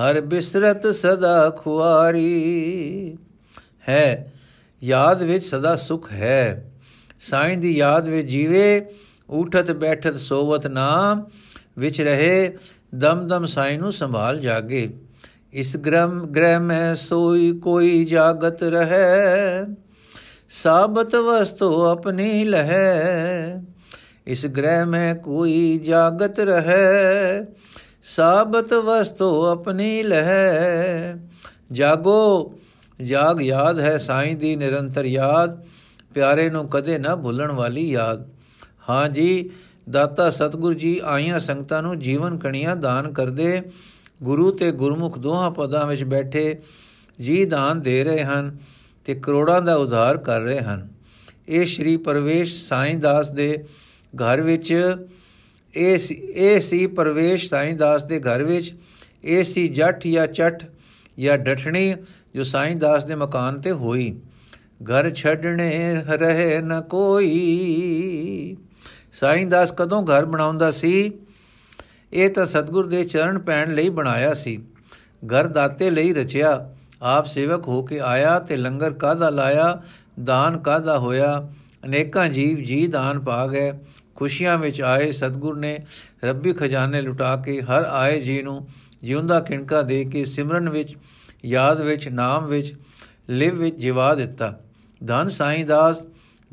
[0.00, 3.16] ਹਰ ਬਿਸਰਤ ਸਦਾ ਖੁਆਰੀ
[3.88, 4.32] ਹੈ,
[4.82, 6.72] ਯਾਦ ਵਿੱਚ ਸਦਾ ਸੁਖ ਹੈ।
[7.20, 8.86] ਸਾਈਂ ਦੀ ਯਾਦ ਵਿੱਚ ਜੀਵੇ
[9.30, 11.24] ਉਠਤ ਬੈਠਤ ਸੋਵਤ ਨਾਮ
[11.78, 12.56] ਵਿੱਚ ਰਹੇ
[12.94, 14.88] ਦਮ ਦਮ ਸਾਈਂ ਨੂੰ ਸੰਭਾਲ ਜਾਗੇ।
[15.52, 19.74] ਇਸ ਗ੍ਰਮ ਗ੍ਰਹਿ ਮੈਂ ਸੋਈ ਕੋਈ ਜਾਗਤ ਰਹੇ।
[20.52, 23.60] ਸਾਬਤ ਵਸਤੂ ਆਪਣੀ ਲਹਿ,
[24.26, 27.46] ਇਸ ਗ੍ਰਹਿ ਮੈਂ ਕੋਈ ਜਾਗਤ ਰਹੇ।
[28.06, 31.14] ਸਾਬਤ ਵਸਤੂ ਆਪਣੀ ਲਹਿ,
[31.72, 32.54] ਜਾਗੋ,
[33.02, 35.56] ਜਾਗ ਯਾਦ ਹੈ ਸਾਈਂ ਦੀ ਨਿਰੰਤਰ ਯਾਦ,
[36.14, 38.28] ਪਿਆਰੇ ਨੂੰ ਕਦੇ ਨਾ ਭੁੱਲਣ ਵਾਲੀ ਯਾਦ।
[38.90, 39.50] ਹਾਂ ਜੀ,
[39.90, 43.62] ਦਾਤਾ ਸਤਗੁਰ ਜੀ ਆਈਆਂ ਸੰਗਤਾਂ ਨੂੰ ਜੀਵਨ ਕਣੀਆਂ ਦਾਨ ਕਰਦੇ,
[44.22, 46.56] ਗੁਰੂ ਤੇ ਗੁਰਮੁਖ ਦੋਹਾਂ ਪਦਾਂ ਵਿੱਚ ਬੈਠੇ
[47.20, 48.56] ਜੀ ਦਾਨ ਦੇ ਰਹੇ ਹਨ।
[49.04, 50.88] ਤੇ ਕਰੋੜਾਂ ਦਾ ਉਧਾਰ ਕਰ ਰਹੇ ਹਨ।
[51.48, 53.64] ਇਹ ਸ਼੍ਰੀ ਪਰਵੇਸ਼ ਸਾਈਂ ਦਾਸ ਦੇ
[54.16, 54.96] ਘਰ ਵਿੱਚ,
[55.76, 55.98] ਇਹ
[56.34, 58.74] ਇਹ ਸੀ ਪਰਵੇਸ਼ ਸਾਈਂ ਦਾਸ ਦੇ ਘਰ ਵਿੱਚ,
[59.24, 60.62] ਇਹ ਸੀ ਜੱਟ ਜਾਂ ਚਟ
[61.18, 61.94] ਜਾਂ ਡਠਣੀ
[62.34, 64.20] ਜੋ ਸਾਈਂ ਦਾਸ ਦੇ ਮਕਾਨ ਤੇ ਹੋਈ।
[64.84, 68.56] ਘਰ ਛੱਡਣੇ ਰਹੇ ਨ ਕੋਈ।
[69.12, 71.12] ਸਾਈਂ ਦਾਸ ਕਦੋਂ ਘਰ ਬਣਾਉਂਦਾ ਸੀ?
[72.12, 74.62] ਇਹ ਤਾਂ ਸਤਗੁਰ ਦੇ ਚਰਨ ਪੈਣ ਲਈ ਬਣਾਇਆ ਸੀ।
[75.26, 79.82] ਘਰ ਦਾਤੇ ਲਈ ਰਚਿਆ। ਆਪ ਸੇਵਕ ਹੋ ਕੇ ਆਇਆ ਤੇ ਲੰਗਰ ਕਾਦਾ ਲਾਇਆ?
[80.24, 81.48] ਦਾਨ ਕਾਦਾ ਹੋਇਆ?
[81.84, 83.72] ਅਨੇਕਾਂ ਜੀਵ ਜੀ ਦਾਨ ਪਾ ਗਏ।
[84.14, 85.80] ਖੁਸ਼ੀਆਂ ਵਿੱਚ ਆਏ ਸਤਗੁਰ ਨੇ
[86.24, 88.68] ਰੱਬੀ ਖਜ਼ਾਨੇ ਲੁਟਾ ਕੇ ਹਰ ਆਏ ਜੀ ਨੂੰ
[89.02, 90.96] ਜਿਉਂਦਾ ਕਿਣਕਾ ਦੇ ਕੇ ਸਿਮਰਨ ਵਿੱਚ,
[91.44, 92.74] ਯਾਦ ਵਿੱਚ, ਨਾਮ ਵਿੱਚ,
[93.30, 94.58] ਲਿਵ ਵਿੱਚ ਜਿਵਾ ਦਿੱਤਾ।
[95.06, 96.02] ਧਨ ਸਾਈਂ ਦਾਸ,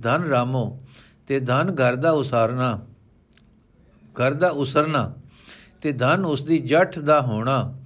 [0.02, 0.82] ਧਨ ਰਾਮੋ,
[1.28, 2.86] ਤੇ ਧਨ ਘਰ ਦਾ ਉਸਾਰਨਾ,
[4.06, 5.14] ਘਰ ਦਾ ਉਸਰਨਾ,
[5.82, 7.79] ਤੇ ਧਨ ਉਸ ਦੀ ਜੱਠ ਦਾ ਹੋਣਾ।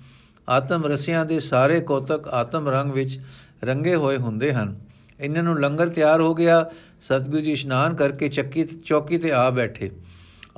[0.50, 3.20] ਆਤਮ ਰਸਿਆਂ ਦੇ ਸਾਰੇ ਕੋਤਕ ਆਤਮ ਰੰਗ ਵਿੱਚ
[3.64, 4.80] ਰੰਗੇ ਹੋਏ ਹੁੰਦੇ ਹਨ।
[5.20, 6.70] ਇਹਨਾਂ ਨੂੰ ਲੰਗਰ ਤਿਆਰ ਹੋ ਗਿਆ।
[7.02, 9.92] ਸਤਿਗੁਰੂ ਜੀ ਇਸ਼ਨਾਨ ਕਰਕੇ ਚੱਕੀ ਚੌਕੀ ਤੇ ਆ ਬੈਠੇ।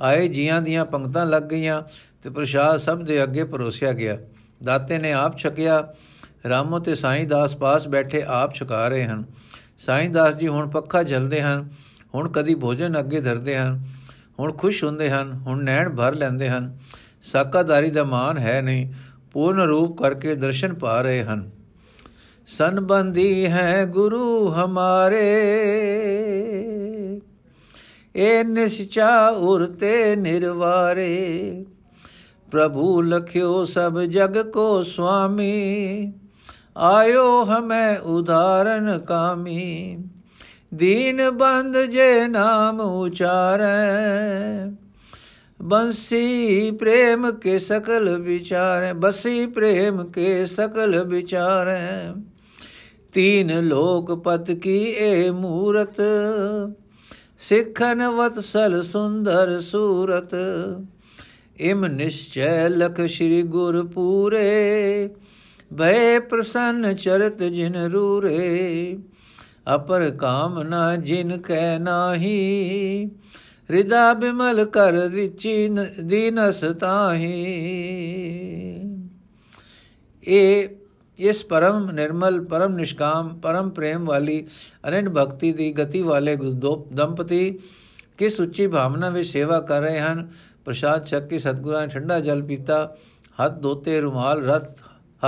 [0.00, 1.82] ਆਏ ਜੀਆਂ ਦੀਆਂ ਪੰਕਤਾਂ ਲੱਗ ਗਈਆਂ
[2.22, 4.18] ਤੇ ਪ੍ਰਸ਼ਾਦ ਸਭ ਦੇ ਅੱਗੇ ਪਰੋਸਿਆ ਗਿਆ।
[4.64, 5.92] ਦਾਤੇ ਨੇ ਆਪ ਛਕਿਆ।
[6.48, 9.24] ਰਾਮੋ ਤੇ ਸਾਈਂ ਦਾਸ ਪਾਸ ਬੈਠੇ ਆਪ ਛਕਾ ਰਹੇ ਹਨ।
[9.78, 11.70] ਸਾਈਂ ਦਾਸ ਜੀ ਹੁਣ ਪੱਖਾ ਝਲਦੇ ਹਨ।
[12.14, 13.84] ਹੁਣ ਕਦੀ ਭੋਜਨ ਅੱਗੇ ਧਰਦੇ ਹਨ।
[14.40, 16.78] ਹੁਣ ਖੁਸ਼ ਹੁੰਦੇ ਹਨ। ਹੁਣ ਨੈਣ ਭਰ ਲੈਂਦੇ ਹਨ।
[17.22, 18.92] ਸਾਕਾਦਾਰੀ ਦਾ ਮਾਨ ਹੈ ਨਹੀਂ।
[19.36, 21.50] ਪੂਰਨ ਰੂਪ ਕਰਕੇ ਦਰਸ਼ਨ ਪਾ ਰਹੇ ਹਨ।
[22.46, 25.22] ਸੰਬੰਧੀ ਹੈ ਗੁਰੂ ਹਮਾਰੇ।
[28.16, 31.64] ਏ ਨਿਸ਼ਚਾ ਉਰਤੇ ਨਿਰਵਾਰੇ।
[32.50, 36.12] ਪ੍ਰਭੂ ਲਖਿਓ ਸਭ ਜਗ ਕੋ ਸੁਆਮੀ।
[36.76, 39.98] ਆਇਓ ਹਮੈ ਉਦਾਰਨ ਕਾਮੀ।
[40.74, 44.70] ਦੀਨ ਬੰਦ ਜੇ ਨਾਮ ਉਚਾਰੈ।
[45.62, 52.12] ਬੰਸੀ ਪ੍ਰੇਮ ਕੇ ਸਕਲ ਵਿਚਾਰੈ, ਬਸੀ ਪ੍ਰੇਮ ਕੇ ਸਕਲ ਵਿਚਾਰੈ।
[53.12, 56.00] ਤੀਨ ਲੋਕ ਪਤ ਕੀ ਏ ਮੂਰਤ,
[57.38, 60.34] ਸਿੱਖਨ ਵਤਸਲ ਸੁੰਦਰ ਸੂਰਤ।
[61.60, 65.10] ਇਮ ਨਿਸ਼ਚੈ ਲਖ ਸ੍ਰੀ ਗੁਰ ਪੂਰੇ
[65.78, 68.98] ਭੈ ਪ੍ਰਸੰਨ ਚਰਤ ਜਿਨ ਰੂਰੇ।
[69.74, 73.10] ਅਪਰ ਕਾਮਨਾ ਜਿਨ ਕੈ ਨਾਹੀ
[73.72, 75.68] ਹਿਰਦਾ ਬਿਮਲ ਕਰ ਵਿਚੀ
[76.04, 77.24] ਦੀਨਸ ਤਾਹੀ।
[80.24, 80.68] ਇਹ,
[81.18, 84.46] ਇਸ ਪਰਮ ਨਿਰਮਲ, ਪਰਮ ਨਿਸ਼ਕਾਮ, ਪਰਮ ਪ੍ਰੇਮ ਵਾਲੀ
[84.88, 86.36] ਅਨੰਦ ਭਗਤੀ ਦੀ ਗਤੀ ਵਾਲੇ
[86.92, 87.58] ਦੰਪਤੀ
[88.18, 90.30] ਕਿਸ ਉੱਚੀ ਭਾਵਨਾ ਵਿੱਚ ਸੇਵਾ ਕਰ ਰਹੇ ਹਨ?
[90.64, 92.96] ਪ੍ਰਸ਼ਾਦ ਛਕ ਕੇ ਸਤਗੁਰਾਂ ਨੇ ਠੰਡਾ ਜਲ ਪੀਤਾ।
[93.44, 94.70] ਹੱਥ ਧੋਤੇ, ਰੁਮਾਲ ਰਤ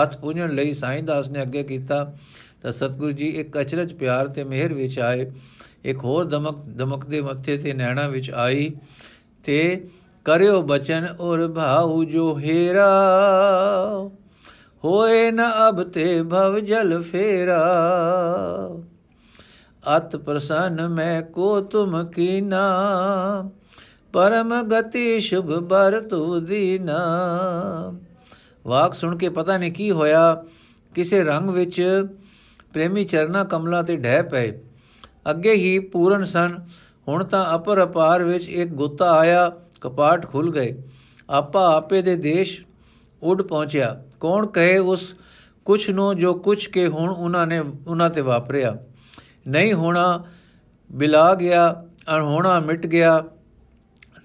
[0.03, 2.15] ਹੱਥ ਪੁੰਝਣ ਲਈ ਸਾਈਂ ਦਾਸ ਨੇ ਅੱਗੇ ਕੀਤਾ।
[2.63, 5.33] ਤਾਂ ਸਤਿਗੁਰੂ ਜੀ ਇੱਕ ਅਚਰਜ ਪਿਆਰ ਤੇ ਮਿਹਰ ਵਿੱਚ ਆਏ।
[5.85, 8.77] ਇੱਕ ਹੋਰ ਦਮਕ ਦਮਕ ਦੇ ਮੱਥੇ ਤੇ ਨੈਣਾ ਵਿੱਚ ਆਈ
[9.45, 9.87] ਤੇ
[10.25, 12.89] ਕਰਿਓ ਬਚਨ ਔਰ ਭਾਉ ਜੋ ਹੀਰਾ।
[14.85, 17.63] ਹੋਏ ਨ ਅਬ ਤੇ ਭਵ ਜਲ ਫੇਰਾ।
[19.97, 22.61] ਅਤ ਪ੍ਰਸੰਨ ਮੈਂ ਕੋ ਤੁਮ ਕੀਨਾ।
[24.13, 26.99] ਪਰਮ ਗਤੀ ਸ਼ੁਭ ਬਰ ਤੂ ਦੀਨਾ।
[28.67, 30.45] ਵਾਕ ਸੁਣ ਕੇ ਪਤਾ ਨਹੀਂ ਕੀ ਹੋਇਆ,
[30.95, 32.07] ਕਿਸੇ ਰੰਗ ਵਿੱਚ
[32.73, 34.61] ਪ੍ਰੇਮੀ ਚਰਨਾ ਕਮਲਾ ਤੇ ਢਹਿ ਪਏ।
[35.31, 36.65] ਅੱਗੇ ਹੀ ਪੂਰਨ ਸਨ।
[37.09, 40.83] ਹੁਣ ਤਾਂ ਅਪਰ ਅਪਾਰ ਵਿੱਚ ਇੱਕ ਗੁੱਤਾ ਆਇਆ, ਕਪਾਟ ਖੁੱਲ ਗਏ।
[41.31, 42.61] ਆਪਾ ਆਪੇ ਦੇ ਦੇਸ਼
[43.23, 45.15] ਉੱਡ ਪਹੁੰਚਿਆ। ਕੌਣ ਕਹੇ ਉਸ
[45.65, 48.77] ਕੁਛ ਨੂੰ ਜੋ ਕੁਛ ਕੇ ਹੁਣ ਉਹਨਾਂ ਨੇ, ਉਹਨਾਂ ਤੇ ਵਾਪਰਿਆ।
[49.49, 50.25] ਨਹੀਂ ਹੋਣਾ
[50.93, 53.25] ਬਿਲਾ ਗਿਆ, ਅਣਹੋਣਾ ਮਿਟ ਗਿਆ।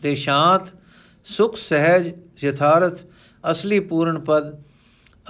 [0.01, 0.61] ਤੇ ਸ਼ਾਂਤ,
[1.25, 2.13] ਸੁਖ, ਸਹਿਜ,
[2.43, 2.99] ਯਥਾਰਥ,
[3.51, 4.63] ਅਸਲੀ ਪੂਰਨ ਪਦ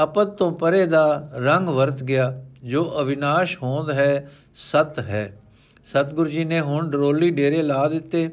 [0.03, 5.39] ਅਪਦ ਤੋਂ ਪਰੇ ਦਾ ਰੰਗ ਵਰਤ ਗਿਆ। ਜੋ ਅਵਿਨਾਸ਼ ਹੋਂਦ ਹੈ, ਸਤ ਹੈ।
[5.85, 8.29] ਸਤਿਗੁਰੂ ਜੀ ਨੇ ਹੁਣ ਡਰੋਲੀ ਡੇਰੇ ਲਾ ਦਿੱਤੇ।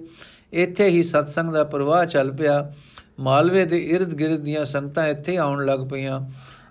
[0.52, 2.72] ਇੱਥੇ ਹੀ ਸਤਸੰਗ ਦਾ ਪ੍ਰਵਾਹ ਚੱਲ ਪਿਆ।
[3.20, 6.20] ਮਾਲਵੇ ਦੇ ird ਗਿਰਦ ਦੀਆਂ ਸੰਗਤਾਂ ਇੱਥੇ ਆਉਣ ਲੱਗ ਪਈਆਂ।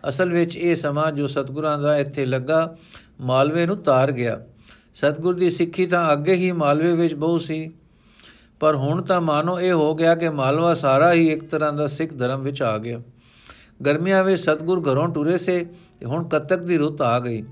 [0.09, 2.75] ਅਸਲ ਵਿੱਚ ਇਹ ਸਮਾਂ ਜੋ ਸਤਗੁਰਾਂ ਦਾ ਇੱਥੇ ਲੱਗਾ,
[3.21, 4.41] ਮਾਲਵੇ ਨੂੰ ਤਾਰ ਗਿਆ।
[4.95, 7.71] ਸਤਗੁਰ ਦੀ ਸਿੱਖੀ ਤਾਂ ਅੱਗੇ ਹੀ ਮਾਲਵੇ ਵਿੱਚ ਬਹੁ ਸੀ।
[8.59, 12.17] ਪਰ ਹੁਣ ਤਾਂ ਮਾਨੋ ਇਹ ਹੋ ਗਿਆ ਕਿ ਮਾਲਵਾ ਸਾਰਾ ਹੀ ਇੱਕ ਤਰ੍ਹਾਂ ਦਾ ਸਿੱਖ
[12.17, 13.01] ਧਰਮ ਵਿੱਚ ਆ ਗਿਆ।
[13.85, 15.65] ਗਰਮੀਆਂ ਵਿੱਚ ਸਤਗੁਰ ਘਰੋਂ ਟੁਰੇ ਸੇ
[15.99, 17.43] ਤੇ ਹੁਣ ਕਤਕ ਦੀ ਰੁੱਤ ਆ ਗਈ।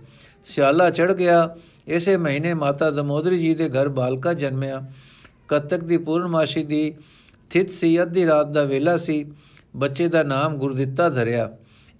[0.47, 1.55] ਸਿਆਲਾ ਚੜ ਗਿਆ।
[1.87, 4.83] ਇਸੇ ਮਹੀਨੇ ਮਾਤਾ ਦਮੋਦਰੀ ਜੀ ਦੇ ਘਰ ਬਾਲਕਾ ਜਨਮਿਆ।
[5.47, 6.95] ਕਤਕ ਦੀ ਪੂਰਨਮਾਸ਼ੀ ਦੀ
[7.49, 9.31] ਥਿਤ ਸੀ। ਅੱਧੀ ਰਾਤ ਦਾ ਵੇਲਾ ਸੀ।
[9.75, 11.49] ਬੱਚੇ ਦਾ ਨਾਮ ਗੁਰਦਿੱਤਾ ਧਰਿਆ।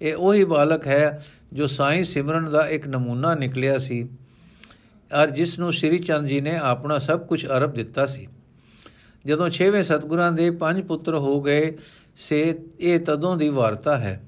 [0.02, 4.08] ਇਹ ਉਹੀ ਬਾਲਕ ਹੈ ਜੋ ਸਾਈਂ ਸਿਮਰਨ ਦਾ ਇੱਕ ਨਮੂਨਾ ਨਿਕਲਿਆ ਸੀ
[5.22, 8.26] ਔਰ ਜਿਸ ਨੂੰ ਸ਼੍ਰੀ ਚੰਦ ਜੀ ਨੇ ਆਪਣਾ ਸਭ ਕੁਝ ਅਰਬ ਦਿੱਤਾ ਸੀ।
[9.26, 11.76] ਜਦੋਂ 6ਵੇਂ ਸਤਗੁਰਾਂ ਦੇ ਪੰਜ ਪੁੱਤਰ ਹੋ ਗਏ,
[12.16, 14.22] ਸੇ ਇਹ ਤਦੋਂ ਦੀ ਵਾਰਤਾ ਹੈ।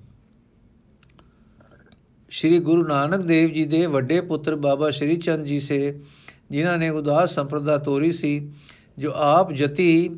[2.30, 6.00] ਸ਼੍ਰੀ ਗੁਰੂ ਨਾਨਕ ਦੇਵ ਜੀ ਦੇ ਵੱਡੇ ਪੁੱਤਰ ਬਾਬਾ ਸ਼੍ਰੀ ਚੰਦ ਜੀ ਸੇ,
[6.50, 8.52] ਜਿਨ੍ਹਾਂ ਨੇ ਉਦਾਸ ਸੰਪਰਦਾ ਤੋਰੀ ਸੀ,
[8.98, 10.10] ਜੋ ਆਪ ਜਤੀ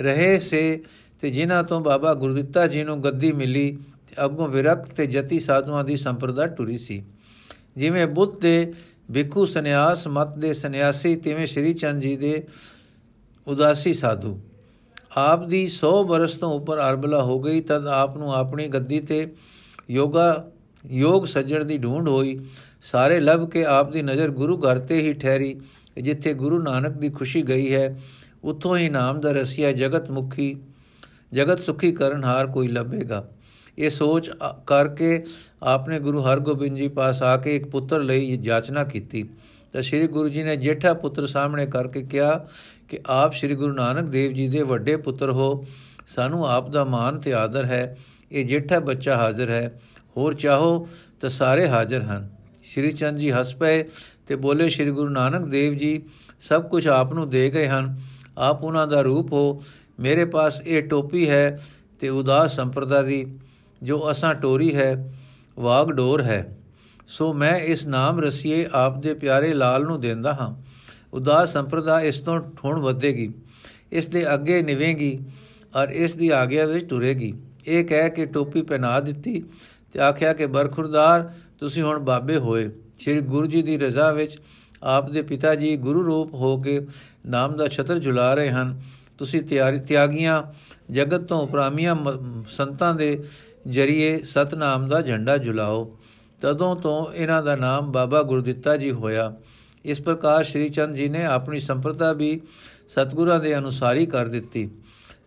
[0.00, 0.82] ਰਹੇ ਸੇ
[1.20, 5.84] ਤੇ ਜਿਨ੍ਹਾਂ ਤੋਂ ਬਾਬਾ ਗੁਰਦਿੱਤਾ ਜੀ ਨੂੰ ਗੱਦੀ ਮਿਲੀ ਤੇ ਅੱਗੋਂ ਵਿਰਕਤ ਤੇ ਜਤੀ ਸਾਧੂਆਂ
[5.84, 7.02] ਦੀ ਸੰਪਰਦਾ ਟੁਰੀ ਸੀ।
[7.76, 8.72] ਜਿਵੇਂ ਬੁੱਧ ਦੇ
[9.12, 12.42] ਭਿੱਖੂ ਸੰਨਿਆਸ, ਮਤ ਦੇ ਸੰਨਿਆਸੀ, ਤਿਵੇਂ ਸ਼੍ਰੀ ਚੰਦ ਜੀ ਦੇ
[13.46, 14.40] ਉਦਾਸੀ ਸਾਧੂ।
[15.16, 19.26] ਆਪ ਦੀ 100 ਬਰਸ ਤੋਂ ਉੱਪਰ ਅਰਬਲਾ ਹੋ ਗਈ, ਤਦ ਆਪ ਨੂੰ ਆਪਣੀ ਗੱਦੀ ਤੇ
[19.90, 20.50] ਯੋਗਾ
[20.90, 22.38] ਯੋਗ ਸੱਜਣ ਦੀ ਢੂੰਡ ਹੋਈ।
[22.82, 25.60] ਸਾਰੇ ਲੱਭ ਕੇ ਆਪ ਦੀ ਨਜ਼ਰ ਗੁਰੂ ਘਰ ਤੇ ਹੀ ਠਹਿਰੀ,
[26.02, 27.98] ਜਿੱਥੇ ਗੁਰੂ ਨਾਨਕ ਦੀ ਖੁਸ਼ੀ ਗਈ ਹੈ।
[28.44, 30.56] ਉੱਥੋਂ ਹੀ ਨਾਮ ਦਾ ਰਸੀਆ ਜਗਤ ਮੁਖੀ,
[31.32, 33.28] ਜਗਤ ਸੁਖੀ ਕਰਨ ਹਾਰ ਕੋਈ ਲੱਭੇਗਾ।
[33.78, 34.30] ਇਹ ਸੋਚ
[34.66, 35.24] ਕਰਕੇ
[35.62, 39.28] ਆਪਨੇ ਗੁਰੂ ਹਰਗੋਬਿੰਦ ਜੀ ਪਾਸ ਆ ਕੇ ਇੱਕ ਪੁੱਤਰ ਲਈ ਜਾਚਨਾ ਕੀਤੀ।
[39.72, 42.46] ਤਾਂ ਸ੍ਰੀ ਗੁਰੂ ਜੀ ਨੇ ਜੇਠਾ ਪੁੱਤਰ ਸਾਹਮਣੇ ਕਰਕੇ ਕਿਹਾ
[42.88, 45.64] ਕਿ ਆਪ ਸ੍ਰੀ ਗੁਰੂ ਨਾਨਕ ਦੇਵ ਜੀ ਦੇ ਵੱਡੇ ਪੁੱਤਰ ਹੋ।
[46.06, 47.96] ਸਾਨੂੰ ਆਪ ਦਾ ਮਾਨ ਤੇ ਆਦਰ ਹੈ।
[48.32, 49.80] ਇਹ ਜੇਠਾ ਬੱਚਾ ਹਾਜ਼ਰ ਹੈ।
[50.16, 50.88] ਹੋਰ ਚਾਹੋ
[51.20, 52.30] ਤਾਂ ਸਾਰੇ ਹਾਜ਼ਰ ਹਨ।
[52.62, 53.84] ਸ਼੍ਰੀ ਚੰਦ ਜੀ ਹੱਸ ਪਏ
[54.26, 56.02] ਤੇ ਬੋਲੇ, ਸ਼੍ਰੀ ਗੁਰੂ ਨਾਨਕ ਦੇਵ ਜੀ,
[56.40, 58.00] ਸਭ ਕੁਝ ਆਪ ਨੂੰ ਦੇ ਗਏ ਹਨ।
[58.38, 59.62] ਆਪ ਉਹਨਾਂ ਦਾ ਰੂਪ ਹੋ।
[60.00, 61.62] ਮੇਰੇ ਪਾਸ ਇਹ ਟੋਪੀ ਹੈ
[62.00, 63.38] ਤੇ ਉਦਾਸ ਸੰਪਰਦਾ ਦੀ
[63.82, 65.12] ਜੋ ਅਸਾਂ ਟੋਰੀ ਹੈ,
[65.58, 66.58] ਵਾਗ ਡੋਰ ਹੈ।
[67.08, 70.62] ਸੋ ਮੈਂ ਇਸ ਨਾਮ ਰਸੀਏ ਆਪ ਦੇ ਪਿਆਰੇ ਲਾਲ ਨੂੰ ਦਿੰਦਾ ਹਾਂ।
[71.12, 73.34] ਉਦਾਸ ਸੰਪਰਦਾ ਇਸ ਤੋਂ ਹੁਣ ਵਧੇਗੀ।
[73.92, 75.20] ਇਸ ਦੇ ਅੱਗੇ ਨਿਵੇਗੀ।
[75.74, 77.32] ਔਰ ਇਸ ਦੀ ਆਗਿਆ ਵਿੱਚ ਟੁਰੇਗੀ
[77.66, 79.42] ਇਹ ਕਹਿ ਕੇ ਟੋਪੀ ਪਹਿਨਾ ਦਿੱਤੀ
[79.92, 84.38] ਤੇ ਆਖਿਆ ਕਿ ਬਰਖੁਰਦਾਰ, ਤੁਸੀਂ ਹੁਣ ਬਾਬੇ ਹੋਏ। ਸ੍ਰੀ ਗੁਰੂ ਜੀ ਦੀ ਰਜ਼ਾ ਵਿੱਚ
[84.82, 86.80] ਆਪ ਦੇ ਪਿਤਾ ਜੀ ਗੁਰੂ ਰੂਪ ਹੋ ਕੇ
[87.26, 88.80] ਨਾਮ ਦਾ ਛਤਰ ਝੁਲਾ ਰਹੇ ਹਨ।
[89.18, 90.42] ਤੁਸੀਂ ਤਿਆਰੀ, ਤਿਆਗੀਆਂ,
[90.92, 91.96] ਜਗਤ ਤੋਂ ਉਪਰਾਮੀਆਂ
[92.48, 93.18] ਸੰਤਾਂ ਦੇ
[93.66, 95.96] ਜਰੀਏ ਸਤਨਾਮ ਦਾ ਝੰਡਾ ਝੁਲਾਓ
[96.40, 99.32] ਤਦੋਂ ਤੋਂ ਇਹਨਾਂ ਦਾ ਨਾਮ ਬਾਬਾ ਗੁਰਦਿੱਤਾ ਜੀ ਹੋਇਆ।
[99.84, 102.40] ਇਸ ਪ੍ਰਕਾਰ ਸ਼੍ਰੀ ਚੰਦ ਜੀ ਨੇ ਆਪਣੀ ਸੰਪਰਦਾ ਵੀ
[102.88, 104.68] ਸਤਗੁਰਾਂ ਦੇ ਅਨੁਸਾਰੀ ਕਰ ਦਿੱਤੀ।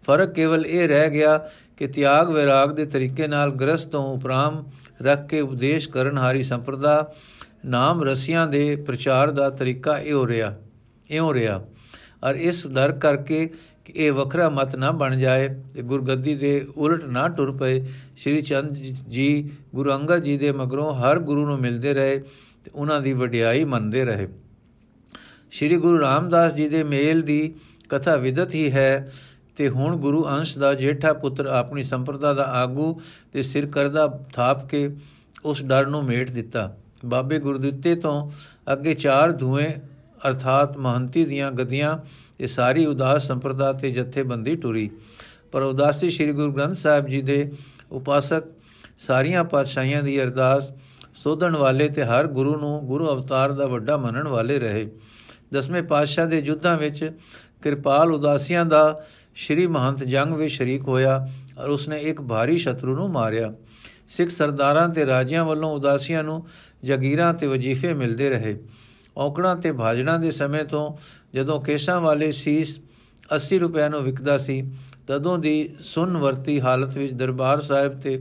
[0.07, 1.37] ਫ਼ਰਕ ਕੇਵਲ ਇਹ ਰਹਿ ਗਿਆ
[1.77, 4.63] ਕਿ ਤਿਆਗ ਵਿਰਾਗ ਦੇ ਤਰੀਕੇ ਨਾਲ ਗ੍ਰਸਤ ਤੋਂ ਉਪਰਾਮ
[5.01, 7.13] ਰੱਖ ਕੇ ਉਪਦੇਸ਼ ਕਰਨ ਹਾਰੀ ਸੰਪਰਦਾ
[7.65, 10.55] ਨਾਮ ਰਸੀਆਂ ਦੇ ਪ੍ਰਚਾਰ ਦਾ ਤਰੀਕਾ ਇਹੋ ਰਿਹਾ,
[11.09, 11.65] ਇਉਂ ਰਿਹਾ।
[12.23, 13.45] ਔਰ ਇਸ ਡਰ ਕਰਕੇ
[13.85, 17.85] ਕਿ ਇਹ ਵੱਖਰਾ ਮਤ ਨਾ ਬਣ ਜਾਏ ਤੇ ਗੁਰਗੱਦੀ ਦੇ ਉਲਟ ਨਾ ਟੁਰ ਪਏ,
[18.17, 18.73] ਸ਼੍ਰੀ ਚੰਦ
[19.09, 22.17] ਜੀ, ਗੁਰੂ ਅੰਗਦ ਜੀ ਦੇ ਮਗਰੋਂ ਹਰ ਗੁਰੂ ਨੂੰ ਮਿਲਦੇ ਰਹੇ
[22.63, 24.27] ਤੇ ਉਹਨਾਂ ਦੀ ਵਡਿਆਈ ਮੰਨਦੇ ਰਹੇ।
[25.51, 27.55] ਸ਼੍ਰੀ ਗੁਰੂ ਰਾਮਦਾਸ ਜੀ ਦੇ ਮੇਲ ਦੀ
[27.89, 29.11] ਕਥਾ ਵਿਦਤ ਹੀ ਹੈ
[29.57, 33.01] ਤੇ ਹੁਣ ਗੁਰੂ ਅੰਸ਼ ਦਾ ਜੇਠਾ ਪੁੱਤਰ ਆਪਣੀ ਸੰਪਰਦਾ ਦਾ ਆਗੂ
[33.33, 34.95] ਤੇ ਸਿਰ ਕਰਦਾ ਥਾਪ ਕੇ
[35.45, 38.29] ਉਸ ਡਰ ਨੂੰ ਮੇਟ ਦਿੱਤਾ। ਬਾਬੇ ਗੁਰਦਿੱਤੇ ਤੋਂ
[38.73, 39.73] ਅੱਗੇ ਚਾਰ ਧੂਏ
[40.27, 41.97] ਅਰਥਾਤ ਮਹੰਤੀ ਦੀਆਂ ਗਦੀਆਂ
[42.39, 44.89] ਤੇ ਸਾਰੀ ਉਦਾਸ ਸੰਪਰਦਾ ਤੇ ਜਥੇਬੰਦੀ ਟੁਰੀ।
[45.51, 47.51] ਪਰ ਉਦਾਸੀ ਸ੍ਰੀ ਗੁਰੂ ਗ੍ਰੰਥ ਸਾਹਿਬ ਜੀ ਦੇ
[47.91, 48.43] ਉਪਾਸਕ
[48.99, 50.71] ਸਾਰੀਆਂ ਪਾਤਸ਼ਾਹੀਆਂ ਦੀ ਅਰਦਾਸ
[51.15, 54.91] ਸੋਧਣ ਵਾਲੇ ਤੇ ਹਰ ਗੁਰੂ ਨੂੰ ਗੁਰੂ ਅਵਤਾਰ ਦਾ ਵੱਡਾ ਮੰਨਣ ਵਾਲੇ ਰਹੇ।
[55.53, 57.11] ਦਸਵੇਂ ਪਾਤਸ਼ਾਹ ਦੇ ਯੁੱਧਾਂ ਵਿੱਚ
[57.61, 59.03] ਕਿਰਪਾਲ ਉਦਾਸੀਆਂ ਦਾ
[59.35, 63.53] ਸ਼੍ਰੀ ਮਹੰਤ ਜੰਗ ਵਿੱਚ ਸ਼ਰੀਕ ਹੋਇਆ ਔਰ ਉਸਨੇ ਇੱਕ ਭਾਰੀ ਸ਼ਤਰੂ ਨੂੰ ਮਾਰਿਆ।
[64.07, 66.45] ਸਿੱਖ ਸਰਦਾਰਾਂ ਤੇ ਰਾਜਿਆਂ ਵੱਲੋਂ ਉਦਾਸੀਆਂ ਨੂੰ
[66.83, 68.57] ਜਗੀਰਾਂ ਤੇ ਵਜੀਫੇ ਮਿਲਦੇ ਰਹੇ।
[69.17, 70.97] ਔਕੜਾਂ ਤੇ ਭਾਜਣਾ ਦੇ ਸਮੇਂ ਤੋਂ
[71.33, 72.79] ਜਦੋਂ ਕੇਸ਼ਾਂ ਵਾਲੇ ਸੀਸ
[73.35, 74.61] 80 ਰੁਪਏ ਨੂੰ ਵਿਕਦਾ ਸੀ,
[75.07, 78.19] ਤਦੋਂ ਦੀ ਸੁਨ ਵਰਤੀ ਹਾਲਤ ਵਿੱਚ ਦਰਬਾਰ ਸਾਹਿਬ ਤੇ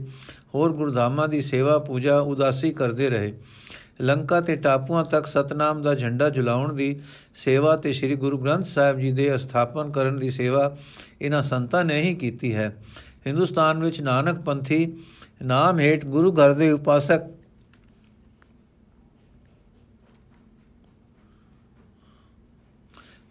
[0.55, 3.33] ਹੋਰ ਗੁਰਧਾਮਾਂ ਦੀ ਸੇਵਾ ਪੂਜਾ ਉਦਾਸੀ ਕਰਦੇ ਰਹੇ।
[4.01, 6.99] ਲੰਕਾ ਤੇ ਟਾਪੂਆਂ ਤੱਕ ਸਤਨਾਮ ਦਾ ਝੰਡਾ ਝੁਲਾਉਣ ਦੀ
[7.35, 10.77] ਸੇਵਾ ਤੇ ਸ੍ਰੀ ਗੁਰੂ ਗ੍ਰੰਥ ਸਾਹਿਬ ਜੀ ਦੇ ਸਥਾਪਨ ਕਰਨ ਦੀ ਸੇਵਾ
[11.21, 12.75] ਇਹਨਾਂ ਸੰਤਾਂ ਨੇ ਹੀ ਕੀਤੀ ਹੈ।
[13.27, 14.97] ਹਿੰਦੁਸਤਾਨ ਵਿੱਚ ਨਾਨਕ ਪੰਥੀ
[15.41, 17.21] ਨਾਮ ਹੇਠ ਗੁਰੂ ਘਰ ਦੇ ਉਪਾਸਕ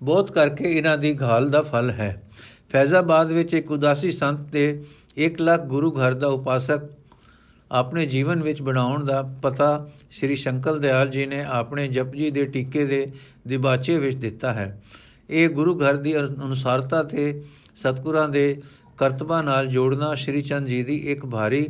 [0.03, 2.23] ਬਹੁਤ ਕਰਕੇ ਇਹਨਾਂ ਦੀ ਘਾਲ ਦਾ ਫਲ ਹੈ।
[2.69, 4.85] ਫੈਜ਼ਾਬਾਦ ਵਿੱਚ ਇੱਕ ਉਦਾਸੀ ਸੰਤ ਦੇ
[5.19, 6.81] 1 ਲੱਖ ਗੁਰੂ ਘਰ ਦਾ ਉਪਾਸਕ
[7.73, 12.85] ਆਪਣੇ ਜੀਵਨ ਵਿੱਚ ਬਣਾਉਣ ਦਾ ਪਤਾ ਸ੍ਰੀ ਸ਼ੰਕਲ ਦਿਆਲ ਜੀ ਨੇ ਆਪਣੇ ਜਪਜੀ ਦੇ ਟੀਕੇ
[12.85, 13.09] ਦੇ
[13.47, 14.83] ਦਿਬਾਚੇ ਵਿੱਚ ਦਿੱਤਾ ਹੈ।
[15.31, 17.45] ਇਹ ਗੁਰੂ ਘਰ ਦੀ ਅਨੁਸਾਰਤਾ ਤੇ
[17.77, 18.63] ਸਤਗੁਰਾਂ ਦੇ
[18.97, 21.67] ਕਰਤਬਾਂ ਨਾਲ ਜੋੜਨਾ ਸ੍ਰੀ ਚੰਦ ਜੀ ਦੀ ਇੱਕ ਭਾਰੀ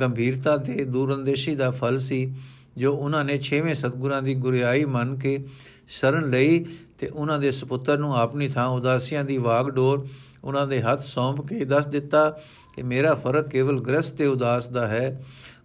[0.00, 2.34] ਗੰਭੀਰਤਾ ਤੇ ਦੂਰੰਦੇਸ਼ੀ ਦਾ ਫਲ ਸੀ,
[2.76, 5.44] ਜੋ ਉਹਨਾਂ ਨੇ 6ਵੇਂ ਸਤਗੁਰਾਂ ਦੀ ਗੁਰਿਆਈ ਮੰਨ ਕੇ
[5.88, 6.64] ਸ਼ਰਨ ਲਈ
[6.98, 10.06] ਤੇ ਉਹਨਾਂ ਦੇ ਸੁਪੁੱਤਰ ਨੂੰ ਆਪਣੀ ਥਾਂ ਉਦਾਸੀਆਂ ਦੀ ਵਾਗ ਡੋਰ
[10.44, 12.38] ਉਹਨਾਂ ਦੇ ਹੱਥ ਸੌਂਪ ਕੇ ਦੱਸ ਦਿੱਤਾ।
[12.74, 15.22] ਕਿ ਮੇਰਾ ਫ਼ਰਕ ਕੇਵਲ ਗ੍ਰਸਤ ਤੇ ਉਦਾਸ ਦਾ ਹੈ।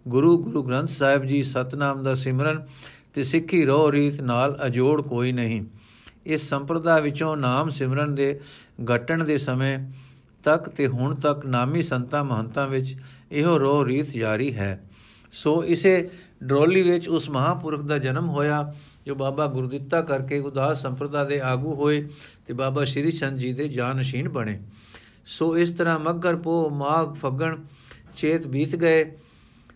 [0.08, 2.66] ਗੁਰੂ ਗੁਰੂ ਗ੍ਰੰਥ ਸਾਹਿਬ ਜੀ ਸਤਨਾਮ ਦਾ ਸਿਮਰਨ
[3.14, 5.66] ਤੇ ਸਿੱਖੀ ਰੋ ਰੀਤ ਨਾਲ ਅਜੋੜ ਕੋਈ ਨਹੀਂ।
[6.26, 8.40] ਇਸ ਸੰਪਰਦਾ ਵਿੱਚੋਂ ਨਾਮ ਸਿਮਰਨ ਦੇ
[8.96, 9.80] ਘਟਣ ਦੇ ਸਮੇਂ
[10.44, 12.96] ਤੱਕ ਤੇ ਹੁਣ ਤੱਕ ਨਾਮੀ ਸੰਤਾਂ ਮਹੰਤਾਂ ਵਿੱਚ
[13.32, 14.84] ਇਹੋ ਰੋ ਰੀਤ ਜਾਰੀ ਹੈ।
[15.32, 16.10] ਸੋ ਇਸੇ
[16.44, 18.74] ਡਰੋਲੀ ਵਿੱਚ ਉਸ ਮਹਾਪੁਰਖ ਦਾ ਜਨਮ ਹੋਇਆ,
[19.06, 22.08] ਜੋ ਬਾਬਾ ਗੁਰਦਿੱਤਾ ਕਰਕੇ ਉਦਾਸ ਸੰਪਰਦਾ ਦੇ ਆਗੂ ਹੋਏ
[22.48, 24.60] ਤੇ ਬਾਬਾ ਸ਼੍ਰੀ ਚੰਦ ਜੀ ਦੇ ਜਾਨਸ਼ੀਨ ਬਣੇ।
[25.30, 27.58] ਸੋ ਇਸ ਤਰ੍ਹਾਂ ਮੱਗਰ ਪੋ ਮਾਗ ਫਗਣ
[28.18, 29.18] ਚੇਤ ਬੀਤ ਗਏ।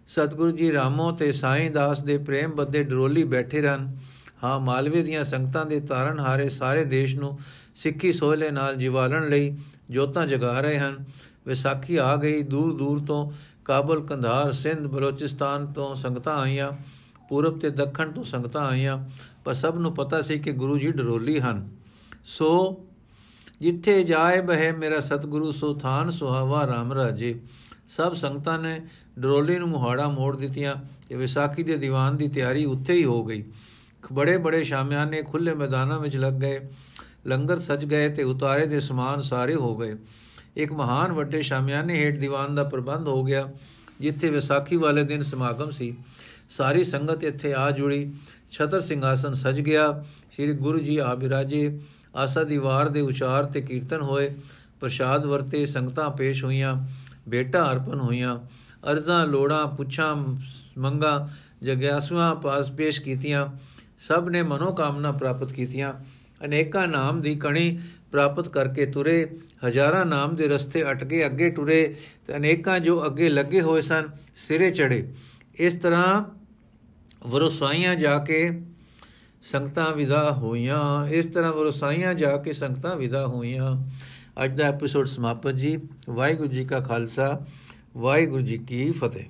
[0.08, 3.96] ਸਤਿਗੁਰੂ ਜੀ ਰਾਮੋ ਤੇ ਸਾਈਂ ਦਾਸ ਦੇ ਪ੍ਰੇਮ ਬੱਦੇ ਡਰੋਲੀ ਬੈਠੇ ਰਨ
[4.44, 7.40] ਹਾਂ, ਮਾਲਵੇ ਦੀਆਂ ਸੰਗਤਾਂ ਦੇ ਤਾਰਨ ਹਾਰੇ ਸਾਰੇ ਦੇਸ਼ ਨੂੰ
[7.76, 9.58] ਸਿੱਖੀ ਸੋਹਲੇ ਨਾਲ ਜਿਵਾਲਣ ਲਈ
[9.90, 11.06] ਜੋਤਾਂ ਜਗਾ ਰਹੇ ਹਨ।
[11.48, 13.32] ਵਿਸਾਖੀ ਆ ਗਈ, ਦੂਰ ਦੂਰ ਤੋਂ
[13.66, 16.72] ਕਾਬਲ ਕੰਧਾਰ ਸਿੰਧ ਬਲੋਚਿਸਤਾਨ ਤੋਂ ਸੰਗਤਾਂ ਆਈਆਂ,
[17.30, 19.10] ਪੂਰਬ ਤੇ ਦੱਖਣ ਤੋਂ ਸੰਗਤਾਂ ਆਈਆਂ,
[19.46, 21.70] ਪਰ ਸਭ ਨੂੰ ਪਤਾ ਸੀ ਕਿ ਗੁਰੂ ਜੀ ਡਰੋਲੀ ਹਨ।
[22.24, 22.50] ਸੋ
[23.64, 27.40] ਜਿੱਥੇ ਜਾਏ ਬਹਿ ਮੇਰਾ ਸਤਿਗੁਰੂ, ਸੋ ਥਾਨ ਸੁਹਾਵਾ ਰਾਮ ਰਾਜੇ।
[27.88, 28.82] ਸਭ ਸੰਗਤਾਂ ਨੇ
[29.20, 30.76] ਡਰੋਲੀ ਨੂੰ ਮੁਹਾੜਾ ਮੋੜ ਦਿੱਤੀਆਂ।
[31.10, 33.44] ਤੇ ਵਿਸਾਖੀ ਦੇ ਦੀਵਾਨ ਦੀ ਤਿਆਰੀ ਉੱਥੇ ਹੀ ਹੋ ਗਈ।
[34.14, 36.70] ਬੜੇ ਬੜੇ ਸ਼ਾਮਿਆਨੇ ਖੁੱਲੇ ਮੈਦਾਨਾਂ ਵਿੱਚ ਲੱਗ ਗਏ।
[37.28, 39.96] ਲੰਗਰ ਸਜ ਗਏ ਤੇ ਉਤਾਰੇ ਦੇ ਸਮਾਨ ਸਾਰੇ ਹੋ ਗਏ।
[40.56, 43.54] ਇੱਕ ਮਹਾਨ ਵੱਡੇ ਸ਼ਾਮਿਆਨੇ ਹੇਠ ਦੀਵਾਨ ਦਾ ਪ੍ਰਬੰਧ ਹੋ ਗਿਆ,
[44.00, 45.98] ਜਿੱਥੇ ਵਿਸਾਖੀ ਵਾਲੇ ਦਿਨ ਸਮਾਗਮ ਸੀ।
[46.50, 48.14] ਸਾਰੀ ਸੰਗਤ ਇੱਥੇ ਆ ਜੁੜੀ।
[48.52, 51.80] ਛਤਰ ਸਿੰਘਾਸਨ ਸਜ ਗਿਆ। ਸ੍ਰੀ ਗੁਰੂ ਜੀ ਆ ਬਿਰਾਜੇ।
[52.16, 54.30] ਆਸਾ ਦੀ ਵਾਰ ਦੇ ਉਚਾਰ ਤੇ ਕੀਰਤਨ ਹੋਏ,
[54.80, 56.76] ਪ੍ਰਸ਼ਾਦ ਵਰਤੇ, ਸੰਗਤਾਂ ਪੇਸ਼ ਹੋਈਆਂ
[57.28, 58.40] ਬੇਟਾ ਅਰਪਣ ਹੋਈਆਂ,
[58.92, 60.16] ਅਰਜ਼ਾਂ, ਲੋੜਾਂ, ਪੁੱਛਾਂ,
[60.78, 61.30] ਮੰਗਾ,
[61.64, 63.48] ਜਗਿਆਸੂਆਂ ਪਾਸ ਪੇਸ਼ ਕੀਤੀਆਂ,
[64.08, 65.94] ਸਭ ਨੇ ਮਨੋ ਕਾਮਨਾ ਪ੍ਰਾਪਤ ਕੀਤੀਆਂ।
[66.46, 67.80] ਅਨੇਕਾਂ ਨਾਮ ਦੀ ਕਣੀ
[68.12, 69.26] ਪ੍ਰਾਪਤ ਕਰਕੇ ਤੁਰੇ,
[69.68, 71.96] ਹਜ਼ਾਰਾਂ ਨਾਮ ਦੇ ਰਸਤੇ ਅਟਕੇ ਅੱਗੇ ਟੁਰੇ
[72.28, 75.14] ਤੇ ਅਨੇਕਾਂ ਜੋ ਅੱਗੇ ਲੱਗੇ ਹੋਏ ਸਨ, ਸਿਰੇ ਚੜੇ
[75.56, 76.24] ਇਸ ਤਰ੍ਹਾਂ
[77.28, 78.50] ਵਰਸਾਈਆਂ ਜਾ ਕੇ
[79.52, 83.88] ਸੰਗਤਾਂ ਵਿਦਾ ਹੋਈਆਂ। ਇਸ ਤਰ੍ਹਾਂ ਵਰਸਾਈਆਂ ਜਾ ਕੇ ਸੰਗਤਾਂ ਵਿਦਾ ਹੋਈਆਂ।
[84.44, 85.78] ਅੱਜ ਦਾ ਐਪੀਸੋਡ ਸਮਾਪਤ ਜੀ।
[86.10, 87.42] ਵਾਹਿਗੁਰੂ ਜੀ ਕਾ ਖਾਲਸਾ,
[87.98, 89.26] ਵਾਹਿਗੁਰੂ ਜੀ ਕੀ ਫਤਿਹ।